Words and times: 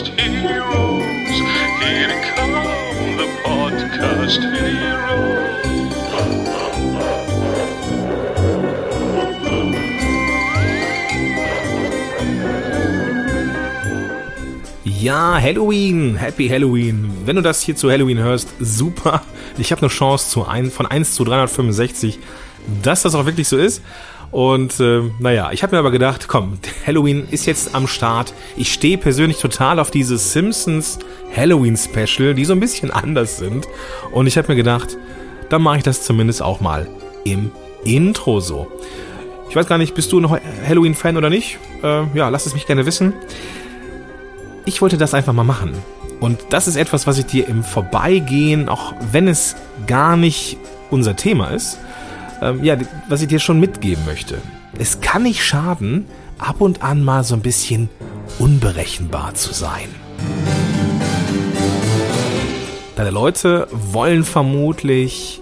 podcast 0.00 0.16
heroes. 0.18 1.40
Here 1.80 2.08
come 2.34 3.16
the 3.16 3.28
podcast 3.44 4.40
heroes. 4.40 5.50
Ja, 14.84 15.40
Halloween, 15.40 16.16
Happy 16.16 16.48
Halloween. 16.48 17.10
Wenn 17.24 17.36
du 17.36 17.42
das 17.42 17.62
hier 17.62 17.74
zu 17.74 17.90
Halloween 17.90 18.18
hörst, 18.18 18.48
super. 18.60 19.22
Ich 19.58 19.72
habe 19.72 19.82
eine 19.82 19.90
Chance 19.90 20.30
zu 20.30 20.46
ein, 20.46 20.70
von 20.70 20.86
1 20.86 21.14
zu 21.14 21.24
365, 21.24 22.18
dass 22.82 23.02
das 23.02 23.14
auch 23.14 23.26
wirklich 23.26 23.48
so 23.48 23.56
ist. 23.56 23.82
Und 24.30 24.78
äh, 24.78 25.02
naja, 25.18 25.50
ich 25.52 25.62
habe 25.62 25.74
mir 25.74 25.80
aber 25.80 25.90
gedacht, 25.90 26.28
komm, 26.28 26.58
Halloween 26.86 27.26
ist 27.30 27.46
jetzt 27.46 27.74
am 27.74 27.86
Start. 27.86 28.32
Ich 28.56 28.72
stehe 28.72 28.98
persönlich 28.98 29.38
total 29.38 29.78
auf 29.78 29.90
diese 29.90 30.18
Simpsons 30.18 30.98
Halloween 31.34 31.76
Special, 31.76 32.34
die 32.34 32.44
so 32.44 32.52
ein 32.52 32.60
bisschen 32.60 32.90
anders 32.90 33.38
sind. 33.38 33.66
Und 34.12 34.26
ich 34.26 34.38
habe 34.38 34.48
mir 34.48 34.56
gedacht, 34.56 34.96
dann 35.48 35.62
mache 35.62 35.78
ich 35.78 35.82
das 35.82 36.04
zumindest 36.04 36.42
auch 36.42 36.60
mal 36.60 36.88
im 37.24 37.50
Intro 37.84 38.40
so. 38.40 38.68
Ich 39.48 39.56
weiß 39.56 39.66
gar 39.66 39.78
nicht, 39.78 39.94
bist 39.94 40.12
du 40.12 40.20
noch 40.20 40.38
Halloween-Fan 40.66 41.16
oder 41.16 41.28
nicht? 41.28 41.58
Äh, 41.82 42.04
ja, 42.14 42.28
lass 42.28 42.46
es 42.46 42.54
mich 42.54 42.66
gerne 42.66 42.86
wissen. 42.86 43.14
Ich 44.64 44.80
wollte 44.80 44.96
das 44.96 45.12
einfach 45.12 45.32
mal 45.32 45.42
machen. 45.42 45.72
Und 46.20 46.38
das 46.50 46.68
ist 46.68 46.76
etwas, 46.76 47.06
was 47.08 47.18
ich 47.18 47.26
dir 47.26 47.48
im 47.48 47.64
Vorbeigehen, 47.64 48.68
auch 48.68 48.92
wenn 49.10 49.26
es 49.26 49.56
gar 49.88 50.16
nicht 50.16 50.58
unser 50.90 51.16
Thema 51.16 51.48
ist, 51.48 51.78
ähm, 52.40 52.64
ja, 52.64 52.76
was 53.08 53.22
ich 53.22 53.28
dir 53.28 53.38
schon 53.38 53.60
mitgeben 53.60 54.04
möchte. 54.06 54.38
Es 54.78 55.00
kann 55.00 55.24
nicht 55.24 55.44
schaden, 55.44 56.06
ab 56.38 56.60
und 56.60 56.82
an 56.82 57.04
mal 57.04 57.24
so 57.24 57.34
ein 57.34 57.42
bisschen 57.42 57.88
unberechenbar 58.38 59.34
zu 59.34 59.52
sein. 59.52 59.88
Deine 62.96 63.10
Leute 63.10 63.68
wollen 63.70 64.24
vermutlich 64.24 65.40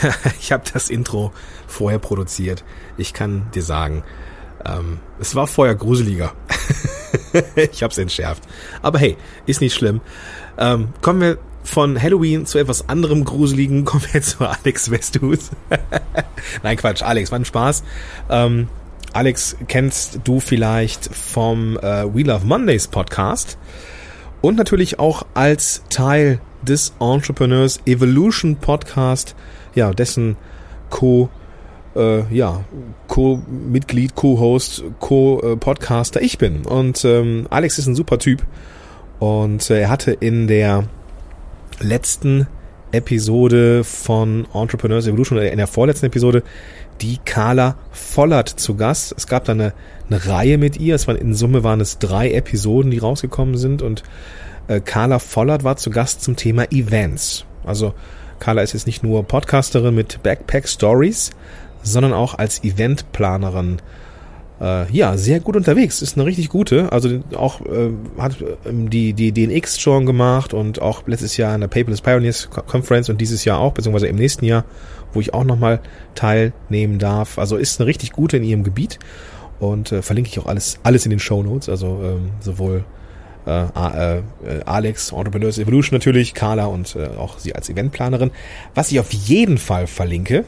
ich 0.41 0.53
habe 0.53 0.63
das 0.73 0.91
Intro 0.91 1.33
vorher 1.67 1.99
produziert. 1.99 2.63
Ich 2.97 3.13
kann 3.13 3.51
dir 3.53 3.63
sagen, 3.63 4.05
ähm, 4.65 5.01
es 5.19 5.35
war 5.35 5.49
vorher 5.49 5.75
gruseliger. 5.75 6.35
ich 7.57 7.83
habe 7.83 7.91
es 7.91 7.99
entschärft. 7.99 8.45
Aber 8.83 8.99
hey, 8.99 9.17
ist 9.47 9.61
nicht 9.61 9.75
schlimm. 9.75 10.01
Ähm, 10.59 10.89
kommen 11.01 11.21
wir 11.21 11.39
von 11.63 12.01
Halloween 12.01 12.47
zu 12.47 12.59
etwas 12.59 12.89
anderem 12.89 13.25
Gruseligen. 13.25 13.85
Kommen 13.87 14.05
wir 14.13 14.23
zu 14.23 14.47
Alex 14.47 14.91
Westhus. 14.91 15.51
Nein, 16.63 16.77
Quatsch, 16.77 17.03
Alex, 17.03 17.31
war 17.31 17.39
ein 17.39 17.45
Spaß. 17.45 17.83
Ähm, 18.29 18.69
Alex 19.13 19.57
kennst 19.69 20.21
du 20.25 20.41
vielleicht 20.41 21.15
vom 21.15 21.77
äh, 21.79 22.05
We 22.15 22.23
Love 22.23 22.45
Mondays 22.47 22.89
Podcast 22.89 23.59
und 24.41 24.57
natürlich 24.57 24.99
auch 24.99 25.25
als 25.35 25.83
Teil 25.89 26.41
des 26.63 26.93
Entrepreneurs 27.01 27.81
Evolution 27.87 28.57
Podcast, 28.57 29.35
ja, 29.75 29.93
dessen 29.93 30.37
Co- 30.91 31.29
äh, 31.95 32.25
ja, 32.35 32.65
Co-Mitglied, 33.07 34.15
Co-Host, 34.17 34.83
Co-Podcaster 34.99 36.21
ich 36.21 36.39
bin. 36.39 36.67
Und 36.67 37.05
ähm, 37.05 37.47
Alex 37.51 37.79
ist 37.79 37.87
ein 37.87 37.95
super 37.95 38.19
Typ 38.19 38.43
und 39.19 39.71
äh, 39.71 39.83
er 39.83 39.91
hatte 39.91 40.13
in 40.13 40.47
der 40.47 40.85
letzten 41.81 42.47
Episode 42.93 43.83
von 43.85 44.47
Entrepreneurs 44.55 45.07
Evolution, 45.07 45.39
in 45.39 45.57
der 45.57 45.67
vorletzten 45.67 46.07
Episode, 46.07 46.43
die 47.01 47.19
Carla 47.25 47.77
Vollert 47.91 48.49
zu 48.49 48.77
Gast. 48.77 49.15
Es 49.17 49.27
gab 49.27 49.45
da 49.45 49.53
eine, 49.53 49.73
eine 50.09 50.27
Reihe 50.27 50.59
mit 50.59 50.79
ihr. 50.79 50.95
Es 50.95 51.09
waren, 51.09 51.17
in 51.17 51.35
Summe 51.35 51.65
waren 51.65 51.81
es 51.81 51.99
drei 51.99 52.31
Episoden, 52.31 52.91
die 52.91 52.99
rausgekommen 52.99 53.57
sind. 53.57 53.83
Und 53.83 54.05
äh, 54.69 54.81
Carla 54.81 55.19
Vollert 55.19 55.65
war 55.65 55.77
zu 55.77 55.91
Gast 55.91 56.23
zum 56.23 56.37
Thema 56.37 56.71
Events. 56.71 57.45
Also 57.65 57.95
Carla 58.39 58.63
ist 58.63 58.75
jetzt 58.75 58.87
nicht 58.87 59.03
nur 59.03 59.25
Podcasterin 59.25 59.95
mit 59.95 60.23
Backpack 60.23 60.69
Stories, 60.69 61.31
sondern 61.83 62.13
auch 62.13 62.35
als 62.35 62.63
Eventplanerin 62.63 63.79
äh, 64.61 64.91
ja, 64.93 65.17
sehr 65.17 65.41
gut 65.41 65.57
unterwegs. 65.57 66.03
Ist 66.03 66.17
eine 66.17 66.27
richtig 66.27 66.49
gute. 66.49 66.93
Also 66.93 67.21
auch 67.37 67.61
äh, 67.63 67.91
hat 68.19 68.37
ähm, 68.67 68.89
die, 68.89 69.13
die 69.13 69.33
DNX 69.33 69.81
schon 69.81 70.07
gemacht 70.07 70.55
und 70.55 70.81
auch 70.81 71.07
letztes 71.07 71.37
Jahr 71.37 71.55
in 71.55 71.61
der 71.61 71.69
Paperless 71.69 72.01
Pioneers 72.01 72.51
Conference 72.51 73.09
und 73.09 73.21
dieses 73.21 73.45
Jahr 73.45 73.59
auch, 73.59 73.73
beziehungsweise 73.73 74.07
im 74.07 74.17
nächsten 74.17 74.45
Jahr, 74.45 74.65
wo 75.13 75.21
ich 75.21 75.35
auch 75.35 75.45
nochmal 75.45 75.81
teilnehmen 76.15 76.99
darf. 76.99 77.39
Also 77.39 77.57
ist 77.57 77.81
eine 77.81 77.87
richtig 77.87 78.13
gute 78.13 78.37
in 78.37 78.45
ihrem 78.45 78.63
Gebiet 78.63 78.99
und 79.59 79.93
äh, 79.93 80.03
verlinke 80.03 80.31
ich 80.31 80.39
auch 80.39 80.47
alles, 80.47 80.79
alles 80.83 81.05
in 81.05 81.11
den 81.11 81.21
Show 81.21 81.43
Notes. 81.43 81.69
Also 81.69 82.01
ähm, 82.05 82.31
sowohl 82.41 82.85
äh, 83.47 83.65
äh, 83.65 84.23
Alex, 84.65 85.13
Entrepreneurs 85.13 85.59
Evolution 85.59 85.97
natürlich, 85.97 86.33
Carla 86.33 86.67
und 86.67 86.97
äh, 86.97 87.09
auch 87.19 87.39
sie 87.39 87.55
als 87.55 87.69
Eventplanerin. 87.69 88.31
Was 88.75 88.91
ich 88.93 89.01
auf 89.01 89.13
jeden 89.13 89.59
Fall 89.59 89.87
verlinke, 89.87 90.45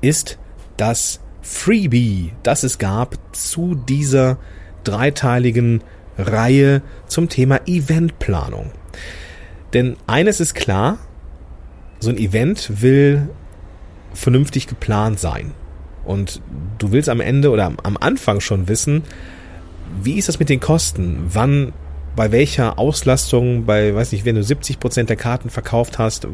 ist 0.00 0.38
das 0.76 1.20
Freebie, 1.42 2.32
das 2.42 2.62
es 2.62 2.78
gab 2.78 3.18
zu 3.32 3.74
dieser 3.74 4.38
dreiteiligen 4.84 5.82
Reihe 6.16 6.82
zum 7.06 7.28
Thema 7.28 7.60
Eventplanung. 7.66 8.70
Denn 9.72 9.96
eines 10.06 10.40
ist 10.40 10.54
klar, 10.54 10.98
so 12.00 12.10
ein 12.10 12.18
Event 12.18 12.82
will 12.82 13.28
vernünftig 14.12 14.66
geplant 14.66 15.18
sein. 15.18 15.52
Und 16.04 16.42
du 16.78 16.92
willst 16.92 17.08
am 17.08 17.20
Ende 17.20 17.50
oder 17.50 17.72
am 17.82 17.96
Anfang 17.96 18.40
schon 18.40 18.68
wissen, 18.68 19.04
wie 20.02 20.18
ist 20.18 20.28
das 20.28 20.38
mit 20.38 20.48
den 20.48 20.60
Kosten? 20.60 21.26
Wann 21.28 21.72
bei 22.14 22.30
welcher 22.30 22.78
Auslastung, 22.78 23.64
bei, 23.64 23.94
weiß 23.94 24.12
nicht, 24.12 24.24
wenn 24.24 24.34
du 24.34 24.42
70 24.42 24.78
Prozent 24.80 25.08
der 25.08 25.16
Karten 25.16 25.50
verkauft 25.50 25.98
hast, 25.98 26.26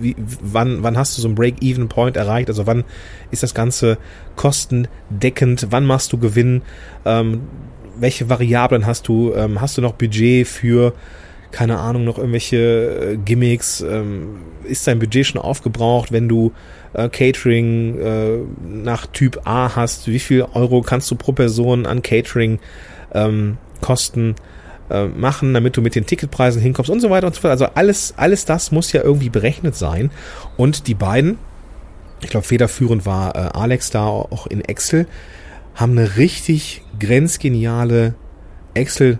wie, 0.00 0.14
wann, 0.18 0.82
wann 0.82 0.96
hast 0.96 1.16
du 1.16 1.22
so 1.22 1.28
einen 1.28 1.34
Break-Even-Point 1.34 2.16
erreicht? 2.16 2.48
Also 2.48 2.66
wann 2.66 2.84
ist 3.30 3.42
das 3.42 3.54
Ganze 3.54 3.98
kostendeckend? 4.36 5.68
Wann 5.70 5.86
machst 5.86 6.12
du 6.12 6.18
Gewinn? 6.18 6.62
Ähm, 7.04 7.42
welche 7.98 8.28
Variablen 8.28 8.86
hast 8.86 9.08
du? 9.08 9.32
Ähm, 9.34 9.60
hast 9.60 9.76
du 9.76 9.82
noch 9.82 9.94
Budget 9.94 10.46
für, 10.46 10.92
keine 11.50 11.78
Ahnung, 11.78 12.04
noch 12.04 12.18
irgendwelche 12.18 12.56
äh, 13.14 13.16
Gimmicks? 13.16 13.80
Ähm, 13.80 14.38
ist 14.62 14.86
dein 14.86 15.00
Budget 15.00 15.26
schon 15.26 15.40
aufgebraucht, 15.40 16.12
wenn 16.12 16.28
du 16.28 16.52
äh, 16.92 17.08
Catering 17.08 17.98
äh, 17.98 18.38
nach 18.64 19.06
Typ 19.06 19.40
A 19.44 19.74
hast? 19.74 20.06
Wie 20.06 20.20
viel 20.20 20.42
Euro 20.42 20.82
kannst 20.82 21.10
du 21.10 21.16
pro 21.16 21.32
Person 21.32 21.86
an 21.86 22.02
Catering 22.02 22.60
ähm, 23.12 23.58
kosten? 23.80 24.36
Äh, 24.90 25.06
machen, 25.06 25.54
damit 25.54 25.76
du 25.76 25.82
mit 25.82 25.94
den 25.94 26.06
Ticketpreisen 26.06 26.60
hinkommst 26.60 26.90
und 26.90 27.00
so 27.00 27.10
weiter 27.10 27.26
und 27.26 27.34
so 27.34 27.40
fort. 27.40 27.50
Also 27.50 27.66
alles, 27.74 28.14
alles 28.16 28.44
das 28.44 28.72
muss 28.72 28.92
ja 28.92 29.02
irgendwie 29.02 29.30
berechnet 29.30 29.76
sein. 29.76 30.10
Und 30.56 30.86
die 30.86 30.94
beiden, 30.94 31.38
ich 32.20 32.30
glaube 32.30 32.46
federführend 32.46 33.06
war 33.06 33.34
äh, 33.34 33.38
Alex 33.58 33.90
da 33.90 34.06
auch 34.06 34.46
in 34.46 34.60
Excel, 34.62 35.06
haben 35.74 35.92
eine 35.92 36.16
richtig 36.16 36.82
grenzgeniale 36.98 38.14
Excel 38.74 39.18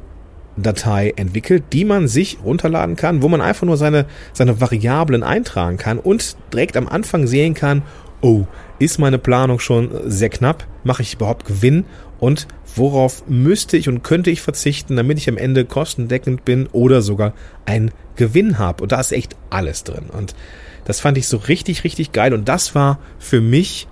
Datei 0.56 1.12
entwickelt, 1.16 1.64
die 1.72 1.84
man 1.84 2.08
sich 2.08 2.38
runterladen 2.44 2.96
kann, 2.96 3.22
wo 3.22 3.28
man 3.28 3.40
einfach 3.40 3.66
nur 3.66 3.76
seine, 3.76 4.06
seine 4.32 4.60
Variablen 4.60 5.22
eintragen 5.22 5.76
kann 5.76 5.98
und 5.98 6.36
direkt 6.52 6.76
am 6.76 6.88
Anfang 6.88 7.26
sehen 7.26 7.54
kann, 7.54 7.82
oh, 8.20 8.44
ist 8.78 8.98
meine 8.98 9.18
Planung 9.18 9.60
schon 9.60 9.90
sehr 10.06 10.28
knapp, 10.28 10.66
mache 10.84 11.02
ich 11.02 11.14
überhaupt 11.14 11.46
Gewinn 11.46 11.84
und 12.18 12.48
worauf 12.74 13.26
müsste 13.28 13.76
ich 13.76 13.88
und 13.88 14.02
könnte 14.02 14.30
ich 14.30 14.40
verzichten, 14.40 14.96
damit 14.96 15.18
ich 15.18 15.28
am 15.28 15.36
Ende 15.36 15.64
kostendeckend 15.64 16.44
bin 16.44 16.66
oder 16.72 17.02
sogar 17.02 17.32
einen 17.64 17.90
Gewinn 18.16 18.58
habe. 18.58 18.82
Und 18.82 18.92
da 18.92 19.00
ist 19.00 19.12
echt 19.12 19.36
alles 19.50 19.84
drin. 19.84 20.06
Und 20.10 20.34
das 20.84 21.00
fand 21.00 21.18
ich 21.18 21.28
so 21.28 21.36
richtig, 21.36 21.84
richtig 21.84 22.12
geil. 22.12 22.34
Und 22.34 22.48
das 22.48 22.74
war 22.74 22.98
für 23.18 23.40
mich 23.40 23.88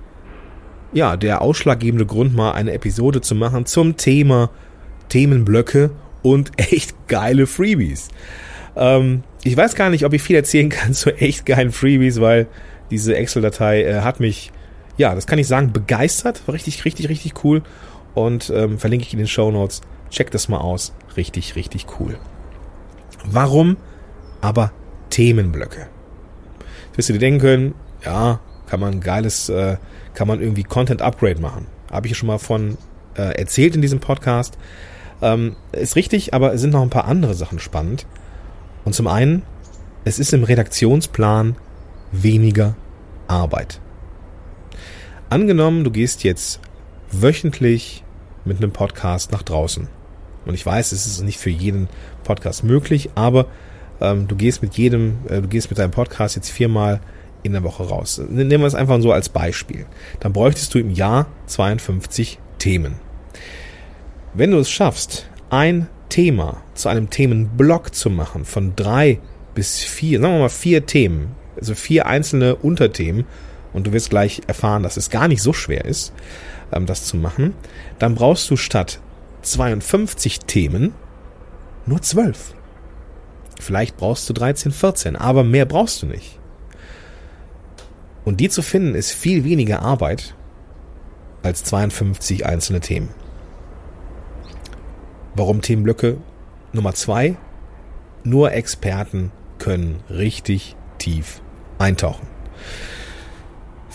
ja 0.92 1.16
der 1.16 1.42
ausschlaggebende 1.42 2.06
Grund, 2.06 2.34
mal 2.34 2.52
eine 2.52 2.72
Episode 2.72 3.20
zu 3.20 3.34
machen 3.34 3.66
zum 3.66 3.96
Thema 3.96 4.50
Themenblöcke 5.08 5.90
und 6.22 6.52
echt 6.56 7.08
geile 7.08 7.46
Freebies. 7.46 8.08
Ähm, 8.76 9.22
ich 9.44 9.56
weiß 9.56 9.74
gar 9.74 9.90
nicht, 9.90 10.04
ob 10.04 10.12
ich 10.12 10.22
viel 10.22 10.36
erzählen 10.36 10.68
kann 10.68 10.94
zu 10.94 11.14
echt 11.16 11.46
geilen 11.46 11.70
Freebies, 11.70 12.20
weil 12.20 12.48
diese 12.90 13.16
Excel-Datei 13.16 13.82
äh, 13.82 14.00
hat 14.00 14.20
mich 14.20 14.52
ja, 14.96 15.14
das 15.14 15.26
kann 15.26 15.38
ich 15.38 15.46
sagen, 15.46 15.72
begeistert. 15.72 16.42
War 16.46 16.54
richtig, 16.54 16.84
richtig, 16.84 17.08
richtig 17.08 17.44
cool. 17.44 17.62
Und 18.16 18.48
ähm, 18.48 18.78
verlinke 18.78 19.04
ich 19.04 19.12
in 19.12 19.18
den 19.18 19.28
Show 19.28 19.50
Notes. 19.50 19.82
Check 20.08 20.30
das 20.30 20.48
mal 20.48 20.56
aus. 20.56 20.94
Richtig, 21.18 21.54
richtig 21.54 21.84
cool. 22.00 22.16
Warum 23.26 23.76
aber 24.40 24.72
Themenblöcke? 25.10 25.86
Wirst 26.94 27.10
du 27.10 27.12
dir 27.12 27.18
denken 27.18 27.40
können, 27.40 27.74
ja, 28.02 28.40
kann 28.68 28.80
man 28.80 29.00
geiles, 29.00 29.50
äh, 29.50 29.76
kann 30.14 30.28
man 30.28 30.40
irgendwie 30.40 30.62
Content 30.62 31.02
Upgrade 31.02 31.42
machen. 31.42 31.66
Habe 31.90 32.06
ich 32.06 32.16
schon 32.16 32.28
mal 32.28 32.38
von 32.38 32.78
äh, 33.16 33.38
erzählt 33.38 33.74
in 33.74 33.82
diesem 33.82 34.00
Podcast. 34.00 34.56
Ähm, 35.20 35.54
ist 35.72 35.96
richtig, 35.96 36.32
aber 36.32 36.54
es 36.54 36.62
sind 36.62 36.70
noch 36.70 36.80
ein 36.80 36.88
paar 36.88 37.04
andere 37.04 37.34
Sachen 37.34 37.58
spannend. 37.58 38.06
Und 38.86 38.94
zum 38.94 39.08
einen, 39.08 39.42
es 40.04 40.18
ist 40.18 40.32
im 40.32 40.42
Redaktionsplan 40.42 41.56
weniger 42.12 42.76
Arbeit. 43.28 43.82
Angenommen, 45.28 45.84
du 45.84 45.90
gehst 45.90 46.24
jetzt 46.24 46.60
wöchentlich 47.12 48.04
mit 48.46 48.58
einem 48.58 48.72
Podcast 48.72 49.32
nach 49.32 49.42
draußen. 49.42 49.88
Und 50.44 50.54
ich 50.54 50.64
weiß, 50.64 50.92
es 50.92 51.06
ist 51.06 51.22
nicht 51.22 51.38
für 51.38 51.50
jeden 51.50 51.88
Podcast 52.24 52.64
möglich, 52.64 53.10
aber 53.14 53.46
ähm, 54.00 54.28
du 54.28 54.36
gehst 54.36 54.62
mit 54.62 54.74
jedem, 54.76 55.18
äh, 55.28 55.40
du 55.40 55.48
gehst 55.48 55.70
mit 55.70 55.78
deinem 55.78 55.90
Podcast 55.90 56.36
jetzt 56.36 56.50
viermal 56.50 57.00
in 57.42 57.52
der 57.52 57.62
Woche 57.62 57.84
raus. 57.84 58.20
Nehmen 58.28 58.62
wir 58.62 58.66
es 58.66 58.74
einfach 58.74 59.00
so 59.00 59.12
als 59.12 59.28
Beispiel. 59.28 59.86
Dann 60.20 60.32
bräuchtest 60.32 60.74
du 60.74 60.78
im 60.78 60.90
Jahr 60.90 61.26
52 61.46 62.38
Themen. 62.58 62.96
Wenn 64.34 64.50
du 64.50 64.58
es 64.58 64.70
schaffst, 64.70 65.28
ein 65.50 65.88
Thema 66.08 66.62
zu 66.74 66.88
einem 66.88 67.10
Themenblock 67.10 67.94
zu 67.94 68.10
machen 68.10 68.44
von 68.44 68.74
drei 68.76 69.20
bis 69.54 69.80
vier, 69.80 70.20
sagen 70.20 70.34
wir 70.34 70.40
mal 70.40 70.48
vier 70.48 70.86
Themen, 70.86 71.34
also 71.56 71.74
vier 71.74 72.06
einzelne 72.06 72.56
Unterthemen, 72.56 73.24
und 73.76 73.86
du 73.86 73.92
wirst 73.92 74.08
gleich 74.08 74.40
erfahren, 74.46 74.82
dass 74.82 74.96
es 74.96 75.10
gar 75.10 75.28
nicht 75.28 75.42
so 75.42 75.52
schwer 75.52 75.84
ist, 75.84 76.14
ähm, 76.72 76.86
das 76.86 77.04
zu 77.04 77.18
machen, 77.18 77.54
dann 77.98 78.14
brauchst 78.14 78.50
du 78.50 78.56
statt 78.56 79.00
52 79.42 80.40
Themen 80.40 80.94
nur 81.84 82.00
12. 82.00 82.54
Vielleicht 83.60 83.98
brauchst 83.98 84.28
du 84.30 84.32
13, 84.32 84.72
14, 84.72 85.14
aber 85.14 85.44
mehr 85.44 85.66
brauchst 85.66 86.02
du 86.02 86.06
nicht. 86.06 86.38
Und 88.24 88.40
die 88.40 88.48
zu 88.48 88.62
finden 88.62 88.94
ist 88.94 89.12
viel 89.12 89.44
weniger 89.44 89.82
Arbeit 89.82 90.34
als 91.42 91.62
52 91.64 92.46
einzelne 92.46 92.80
Themen. 92.80 93.10
Warum 95.34 95.60
Themenblöcke? 95.60 96.16
Nummer 96.72 96.94
zwei, 96.94 97.36
nur 98.24 98.52
Experten 98.52 99.32
können 99.58 100.00
richtig 100.08 100.76
tief 100.96 101.42
eintauchen. 101.78 102.26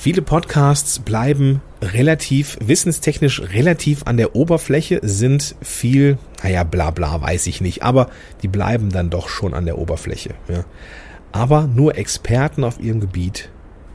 Viele 0.02 0.24
Podcasts 0.24 0.98
bleiben 0.98 1.62
relativ, 1.80 2.58
wissenstechnisch 2.60 3.40
relativ 3.54 4.02
an 4.08 4.18
der 4.18 4.36
Oberfläche, 4.36 5.00
sind 5.04 5.56
viel, 5.62 6.18
naja, 6.42 6.64
bla 6.64 6.90
bla, 6.90 7.22
weiß 7.22 7.46
ich 7.46 7.62
nicht, 7.62 7.84
aber 7.84 8.10
die 8.42 8.48
bleiben 8.48 8.90
dann 8.90 9.12
doch 9.12 9.30
schon 9.30 9.54
an 9.54 9.68
der 9.68 9.78
Oberfläche. 9.78 10.34
Ja. 10.48 10.66
Aber 11.32 11.68
nur 11.68 12.00
Experten 12.00 12.64
auf 12.64 12.80
ihrem 12.80 13.00
Gebiet 13.00 13.52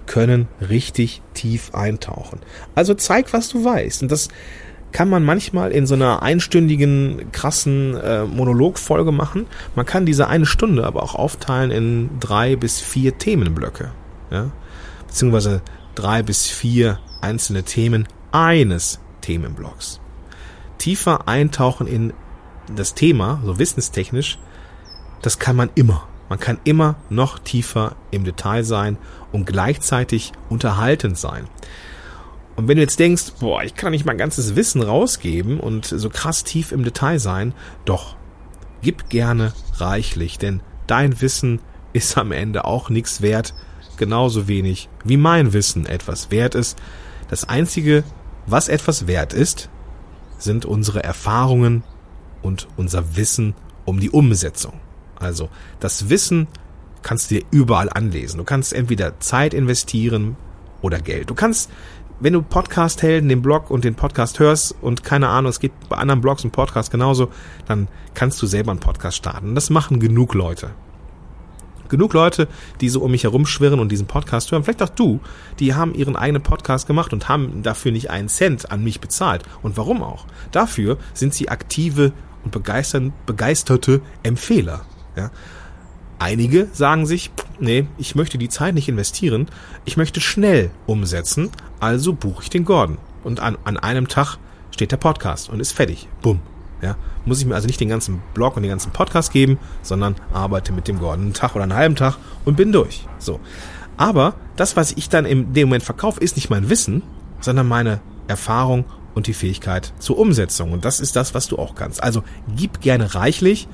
können 0.07 0.47
richtig 0.61 1.23
tief 1.35 1.75
eintauchen. 1.75 2.39
Also 2.77 2.95
zeig, 2.95 3.33
was 3.33 3.49
du 3.49 3.65
weißt. 3.65 4.05
Und 4.05 4.13
das 4.13 4.29
kann 4.93 5.09
man 5.09 5.25
manchmal 5.25 5.73
in 5.73 5.89
so 5.89 5.97
einer 5.97 6.23
einstündigen, 6.23 7.33
krassen 7.33 7.97
äh, 7.97 8.23
Monologfolge 8.27 9.11
machen. 9.11 9.47
Man 9.75 9.87
kann 9.87 10.07
diese 10.07 10.29
eine 10.29 10.47
Stunde 10.47 10.87
aber 10.87 11.03
auch 11.03 11.17
aufteilen 11.17 11.73
in 11.73 12.11
drei 12.21 12.55
bis 12.55 12.79
vier 12.79 13.19
Themenblöcke. 13.19 13.91
Ja? 14.31 14.53
Beziehungsweise 15.09 15.63
drei 15.97 16.23
bis 16.23 16.47
vier 16.47 17.01
einzelne 17.21 17.65
Themen 17.65 18.07
eines 18.31 19.01
Themenblocks. 19.23 20.01
Tiefer 20.79 21.27
eintauchen 21.27 21.89
in 21.89 22.13
das 22.75 22.95
Thema, 22.95 23.41
so 23.45 23.59
wissenstechnisch, 23.59 24.39
das 25.23 25.39
kann 25.39 25.57
man 25.57 25.71
immer. 25.75 26.07
Man 26.29 26.41
kann 26.41 26.59
immer 26.65 26.97
noch 27.09 27.39
tiefer 27.39 27.97
im 28.11 28.25
Detail 28.25 28.65
sein 28.65 28.99
und 29.33 29.47
gleichzeitig 29.47 30.33
unterhaltend 30.49 31.17
sein. 31.17 31.49
Und 32.57 32.69
wenn 32.69 32.77
du 32.77 32.83
jetzt 32.83 32.99
denkst, 32.99 33.35
boah, 33.39 33.63
ich 33.63 33.75
kann 33.75 33.93
nicht 33.93 34.07
mein 34.07 34.19
ganzes 34.19 34.57
Wissen 34.57 34.83
rausgeben 34.83 35.61
und 35.61 35.87
so 35.87 36.09
krass 36.09 36.43
tief 36.43 36.73
im 36.73 36.85
Detail 36.85 37.19
sein, 37.19 37.55
doch, 37.85 38.17
gib 38.83 39.09
gerne 39.09 39.53
reichlich, 39.75 40.39
denn 40.39 40.61
dein 40.87 41.21
Wissen 41.21 41.61
ist 41.93 42.17
am 42.19 42.33
Ende 42.33 42.65
auch 42.65 42.91
nichts 42.91 43.21
wert, 43.21 43.55
genauso 43.97 44.49
wenig 44.49 44.89
wie 45.05 45.17
mein 45.17 45.53
Wissen 45.53 45.87
etwas 45.87 46.31
wert 46.31 46.55
ist. 46.55 46.79
Das 47.29 47.49
Einzige, 47.49 48.05
was 48.47 48.69
etwas 48.69 49.07
wert 49.07 49.33
ist, 49.33 49.69
sind 50.39 50.65
unsere 50.65 51.03
Erfahrungen 51.03 51.83
und 52.43 52.69
unser 52.77 53.17
Wissen 53.17 53.55
um 53.85 54.01
die 54.01 54.11
Umsetzung. 54.11 54.75
Also 55.19 55.49
das 55.81 56.09
Wissen 56.09 56.47
kannst 57.03 57.31
du 57.31 57.37
dir 57.37 57.45
überall 57.51 57.89
anlesen. 57.89 58.39
Du 58.39 58.45
kannst 58.45 58.73
entweder 58.73 59.19
Zeit 59.21 59.55
investieren 59.55 60.37
oder 60.83 61.01
Geld. 61.01 61.31
Du 61.31 61.35
kannst, 61.35 61.71
wenn 62.21 62.33
du 62.33 62.43
Podcast-Helden, 62.43 63.29
den 63.29 63.43
Blog 63.43 63.71
und 63.71 63.85
den 63.85 63.95
Podcast 63.95 64.39
hörst 64.39 64.75
und 64.81 65.05
keine 65.05 65.29
Ahnung, 65.29 65.51
es 65.51 65.61
geht 65.61 65.73
bei 65.89 65.97
anderen 65.97 66.21
Blogs 66.21 66.45
und 66.45 66.51
Podcasts 66.51 66.91
genauso, 66.91 67.29
dann 67.67 67.89
kannst 68.15 68.41
du 68.43 68.47
selber 68.47 68.73
einen 68.73 68.81
Podcast 68.81 69.17
starten. 69.17 69.55
Das 69.55 69.71
machen 69.71 70.01
genug 70.01 70.35
Leute. 70.35 70.71
Genug 71.89 72.13
Leute, 72.13 72.49
die 72.81 72.89
so 72.89 73.01
um 73.01 73.11
mich 73.11 73.25
herumschwirren 73.25 73.81
und 73.81 73.91
diesen 73.91 74.07
Podcast 74.07 74.51
hören, 74.53 74.65
vielleicht 74.65 74.83
auch 74.83 74.89
du, 74.89 75.21
die 75.59 75.75
haben 75.75 75.95
ihren 75.95 76.17
eigenen 76.17 76.43
Podcast 76.43 76.87
gemacht 76.87 77.13
und 77.13 77.29
haben 77.29 77.63
dafür 77.63 77.93
nicht 77.93 78.11
einen 78.11 78.29
Cent 78.29 78.71
an 78.71 78.83
mich 78.83 79.01
bezahlt. 79.01 79.43
Und 79.63 79.77
warum 79.77 80.03
auch? 80.03 80.27
Dafür 80.53 80.99
sind 81.15 81.35
sie 81.35 81.49
aktive 81.49 82.13
und 82.45 82.53
begeisterte 82.53 84.01
Empfehler. 84.23 84.85
Ja? 85.17 85.31
Einige 86.19 86.69
sagen 86.73 87.07
sich, 87.07 87.31
nee, 87.61 87.87
ich 87.99 88.15
möchte 88.15 88.39
die 88.39 88.49
Zeit 88.49 88.75
nicht 88.75 88.89
investieren, 88.89 89.49
ich 89.85 89.97
möchte 89.97 90.21
schnell 90.21 90.71
umsetzen, 90.87 91.51
also 91.79 92.15
buche 92.15 92.45
ich 92.45 92.51
den 92.51 92.65
Gordon. 92.65 92.99
Und 93.23 93.41
an, 93.41 93.59
an 93.65 93.77
einem 93.77 94.09
Tag 94.09 94.39
steht 94.71 94.93
der 94.93 94.97
Podcast 94.97 95.51
und 95.51 95.61
ist 95.61 95.73
fertig. 95.73 96.09
Bumm. 96.23 96.41
Ja, 96.83 96.97
muss 97.25 97.41
ich 97.41 97.47
mir 97.47 97.55
also 97.55 97.67
nicht 97.67 97.81
den 97.81 97.89
ganzen 97.89 98.23
Blog 98.35 98.57
und 98.57 98.63
den 98.63 98.71
ganzen 98.71 98.93
Podcast 98.93 99.33
geben, 99.33 99.59
sondern 99.83 100.15
arbeite 100.33 100.73
mit 100.73 100.89
dem 100.89 100.99
Gordon 100.99 101.25
einen 101.25 101.33
Tag 101.33 101.55
oder 101.55 101.63
einen 101.63 101.75
halben 101.75 101.97
Tag 101.97 102.19
und 102.45 102.57
bin 102.57 102.73
durch. 102.73 103.07
So. 103.19 103.41
Aber 103.97 104.35
das, 104.57 104.77
was 104.77 104.93
ich 104.93 105.09
dann 105.09 105.25
in 105.25 105.55
dem 105.55 105.69
Moment 105.69 105.85
verkaufe, 105.85 106.21
ist 106.21 106.37
nicht 106.37 106.51
mein 106.51 106.69
Wissen, 106.69 107.03
sondern 107.41 107.67
meine 107.67 108.01
Erfahrung 108.29 108.85
und 109.15 109.27
die 109.27 109.35
Fähigkeit 109.35 109.95
zur 109.99 110.19
Umsetzung. 110.19 110.73
Und 110.73 110.85
das 110.85 111.01
ist 111.01 111.17
das, 111.17 111.35
was 111.35 111.49
du 111.49 111.57
auch 111.57 111.75
kannst. 111.75 112.03
Also 112.03 112.23
gib 112.55 112.83
gerne 112.83 113.15
reichlich 113.15 113.69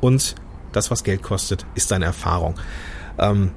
und 0.00 0.34
das, 0.72 0.90
was 0.90 1.04
Geld 1.04 1.22
kostet, 1.22 1.66
ist 1.74 1.90
deine 1.90 2.06
Erfahrung. 2.06 2.54
Ähm, 3.18 3.50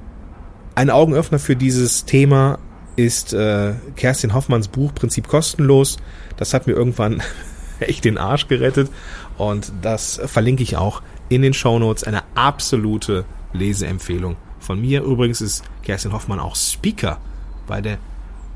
ein 0.74 0.90
Augenöffner 0.90 1.38
für 1.38 1.56
dieses 1.56 2.04
Thema 2.04 2.58
ist 2.96 3.32
äh, 3.32 3.74
Kerstin 3.96 4.34
Hoffmanns 4.34 4.68
Buch 4.68 4.94
Prinzip 4.94 5.28
kostenlos. 5.28 5.96
Das 6.36 6.52
hat 6.52 6.66
mir 6.66 6.74
irgendwann 6.74 7.22
echt 7.80 8.04
den 8.04 8.18
Arsch 8.18 8.48
gerettet 8.48 8.90
und 9.38 9.72
das 9.82 10.20
verlinke 10.24 10.62
ich 10.62 10.76
auch 10.76 11.02
in 11.28 11.42
den 11.42 11.54
Show 11.54 11.78
Notes. 11.78 12.04
Eine 12.04 12.22
absolute 12.34 13.24
Leseempfehlung 13.52 14.36
von 14.58 14.80
mir. 14.80 15.02
Übrigens 15.02 15.40
ist 15.40 15.64
Kerstin 15.82 16.12
Hoffmann 16.12 16.40
auch 16.40 16.56
Speaker 16.56 17.18
bei 17.66 17.80
der 17.80 17.98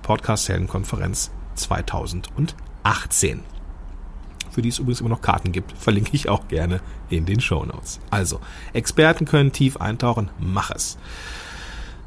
Podcast-Helden-Konferenz 0.03 1.31
2018 1.55 3.43
für 4.55 4.63
die 4.63 4.69
es 4.69 4.79
übrigens 4.79 5.01
immer 5.01 5.11
noch 5.11 5.21
Karten 5.21 5.53
gibt. 5.53 5.73
Verlinke 5.79 6.11
ich 6.13 6.29
auch 6.29 6.49
gerne 6.49 6.81
in 7.11 7.27
den 7.27 7.41
Show 7.41 7.65
Notes. 7.65 8.01
Also, 8.11 8.41
Experten 8.73 9.25
können 9.25 9.53
tief 9.53 9.79
eintauchen, 9.79 10.31
mach 10.39 10.71
es. 10.71 10.97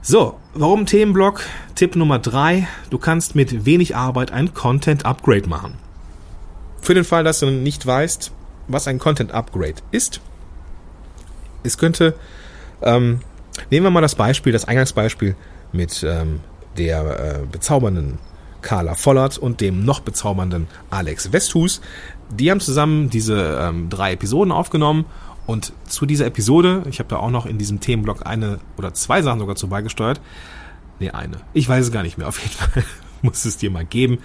So, 0.02 0.40
warum 0.54 0.86
Themenblock? 0.86 1.42
Tipp 1.76 1.96
Nummer 1.98 2.20
drei: 2.20 2.68
Du 2.90 2.98
kannst 2.98 3.36
mit 3.36 3.66
wenig 3.66 3.96
Arbeit 3.96 4.32
ein 4.32 4.54
Content 4.54 5.06
Upgrade 5.06 5.50
machen. 5.50 5.74
Für 6.88 6.94
den 6.94 7.04
Fall, 7.04 7.26
dass 7.26 7.42
du 7.42 7.52
nicht 7.52 7.86
weißt, 7.86 8.32
was 8.70 8.88
ein 8.88 8.98
Content 8.98 9.34
Upgrade 9.34 9.74
ist, 9.92 10.22
es 11.62 11.78
könnte, 11.78 12.16
ähm, 12.82 13.20
nehmen 13.70 13.86
wir 13.86 13.90
mal 13.90 14.00
das 14.00 14.16
Beispiel, 14.16 14.54
das 14.54 14.70
Eingangsbeispiel 14.70 15.36
mit 15.74 16.02
ähm, 16.08 16.40
der 16.78 17.42
äh, 17.42 17.46
bezaubernden 17.46 18.20
Carla 18.62 18.96
Vollert 18.96 19.38
und 19.38 19.60
dem 19.60 19.84
noch 19.84 20.00
bezaubernden 20.00 20.68
Alex 20.90 21.34
Westhus. 21.34 21.82
Die 22.30 22.50
haben 22.50 22.62
zusammen 22.62 23.10
diese 23.10 23.60
ähm, 23.62 23.90
drei 23.90 24.14
Episoden 24.14 24.54
aufgenommen 24.54 25.08
und 25.46 25.74
zu 25.90 26.06
dieser 26.06 26.26
Episode, 26.26 26.84
ich 26.90 27.00
habe 27.00 27.10
da 27.10 27.18
auch 27.18 27.32
noch 27.32 27.46
in 27.46 27.58
diesem 27.58 27.82
Themenblock 27.82 28.26
eine 28.26 28.60
oder 28.78 28.94
zwei 28.94 29.22
Sachen 29.22 29.42
sogar 29.42 29.58
zu 29.58 29.68
beigesteuert. 29.68 30.22
Nee, 31.02 31.10
eine. 31.10 31.42
Ich 31.54 31.68
weiß 31.68 31.88
es 31.88 31.92
gar 31.92 32.04
nicht 32.04 32.18
mehr. 32.18 32.30
Auf 32.30 32.40
jeden 32.40 32.54
Fall 32.58 32.86
muss 33.22 33.44
es 33.44 33.58
dir 33.58 33.72
mal 33.72 33.84
geben. 33.84 34.20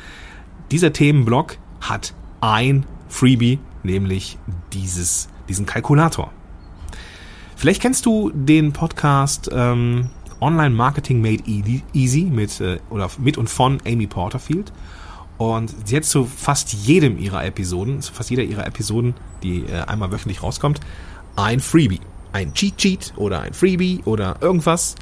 Dieser 0.71 0.93
Themenblock 0.93 1.57
hat 1.81 2.15
ein 2.43 2.85
Freebie, 3.09 3.59
nämlich 3.83 4.37
dieses, 4.73 5.29
diesen 5.49 5.65
Kalkulator. 5.65 6.31
Vielleicht 7.57 7.81
kennst 7.81 8.05
du 8.05 8.31
den 8.35 8.73
Podcast 8.73 9.49
ähm, 9.53 10.11
Online 10.41 10.75
Marketing 10.75 11.23
Made 11.23 11.45
Easy 11.95 12.25
mit, 12.25 12.61
äh, 12.61 12.81
oder 12.91 13.09
mit 13.19 13.39
und 13.39 13.49
von 13.49 13.79
Amy 13.87 14.09
Porterfield. 14.09 14.73
Und 15.39 15.73
sie 15.87 15.97
hat 15.97 16.05
zu 16.05 16.25
fast 16.25 16.73
jedem 16.73 17.19
ihrer 17.19 17.45
Episoden, 17.45 18.01
zu 18.03 18.13
fast 18.13 18.31
jeder 18.31 18.43
ihrer 18.43 18.67
Episoden, 18.67 19.15
die 19.43 19.61
äh, 19.61 19.83
einmal 19.87 20.11
wöchentlich 20.11 20.43
rauskommt, 20.43 20.81
ein 21.37 21.61
Freebie. 21.61 22.01
Ein 22.33 22.55
Cheat 22.55 22.81
Sheet 22.81 23.13
oder 23.17 23.41
ein 23.41 23.53
Freebie 23.53 24.01
oder 24.05 24.37
irgendwas, 24.41 24.97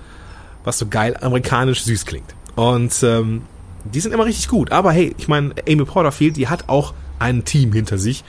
was 0.64 0.78
so 0.78 0.86
geil 0.88 1.16
amerikanisch 1.20 1.84
süß 1.84 2.04
klingt. 2.04 2.34
Und 2.56 3.02
ähm, 3.02 3.42
die 3.84 4.00
sind 4.00 4.12
immer 4.12 4.26
richtig 4.26 4.48
gut. 4.48 4.72
Aber 4.72 4.92
hey, 4.92 5.14
ich 5.16 5.28
meine, 5.28 5.54
Amy 5.66 5.84
Porterfield, 5.84 6.36
die 6.36 6.48
hat 6.48 6.68
auch 6.68 6.92
ein 7.20 7.44
Team 7.44 7.72
hinter 7.72 7.98
sich 7.98 8.24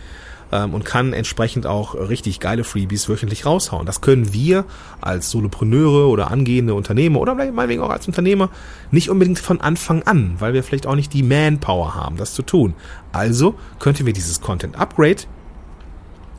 ähm, 0.51 0.74
und 0.74 0.86
kann 0.86 1.13
entsprechend 1.13 1.65
auch 1.65 1.95
richtig 1.95 2.39
geile 2.39 2.63
Freebies 2.63 3.10
wöchentlich 3.10 3.45
raushauen. 3.45 3.86
Das 3.86 4.01
können 4.01 4.33
wir 4.33 4.65
als 5.00 5.31
Solopreneure 5.31 6.07
oder 6.07 6.29
angehende 6.29 6.74
Unternehmer 6.74 7.19
oder 7.19 7.36
meinetwegen 7.36 7.81
auch 7.81 7.89
als 7.89 8.07
Unternehmer 8.07 8.50
nicht 8.91 9.10
unbedingt 9.10 9.39
von 9.39 9.62
Anfang 9.62 10.03
an, 10.03 10.36
weil 10.39 10.53
wir 10.53 10.63
vielleicht 10.63 10.88
auch 10.88 10.95
nicht 10.95 11.13
die 11.13 11.24
Manpower 11.24 11.95
haben, 11.95 12.17
das 12.17 12.33
zu 12.33 12.43
tun. 12.43 12.74
Also 13.12 13.55
könnten 13.79 14.05
wir 14.05 14.13
dieses 14.13 14.41
Content 14.41 14.77
Upgrade 14.77 15.24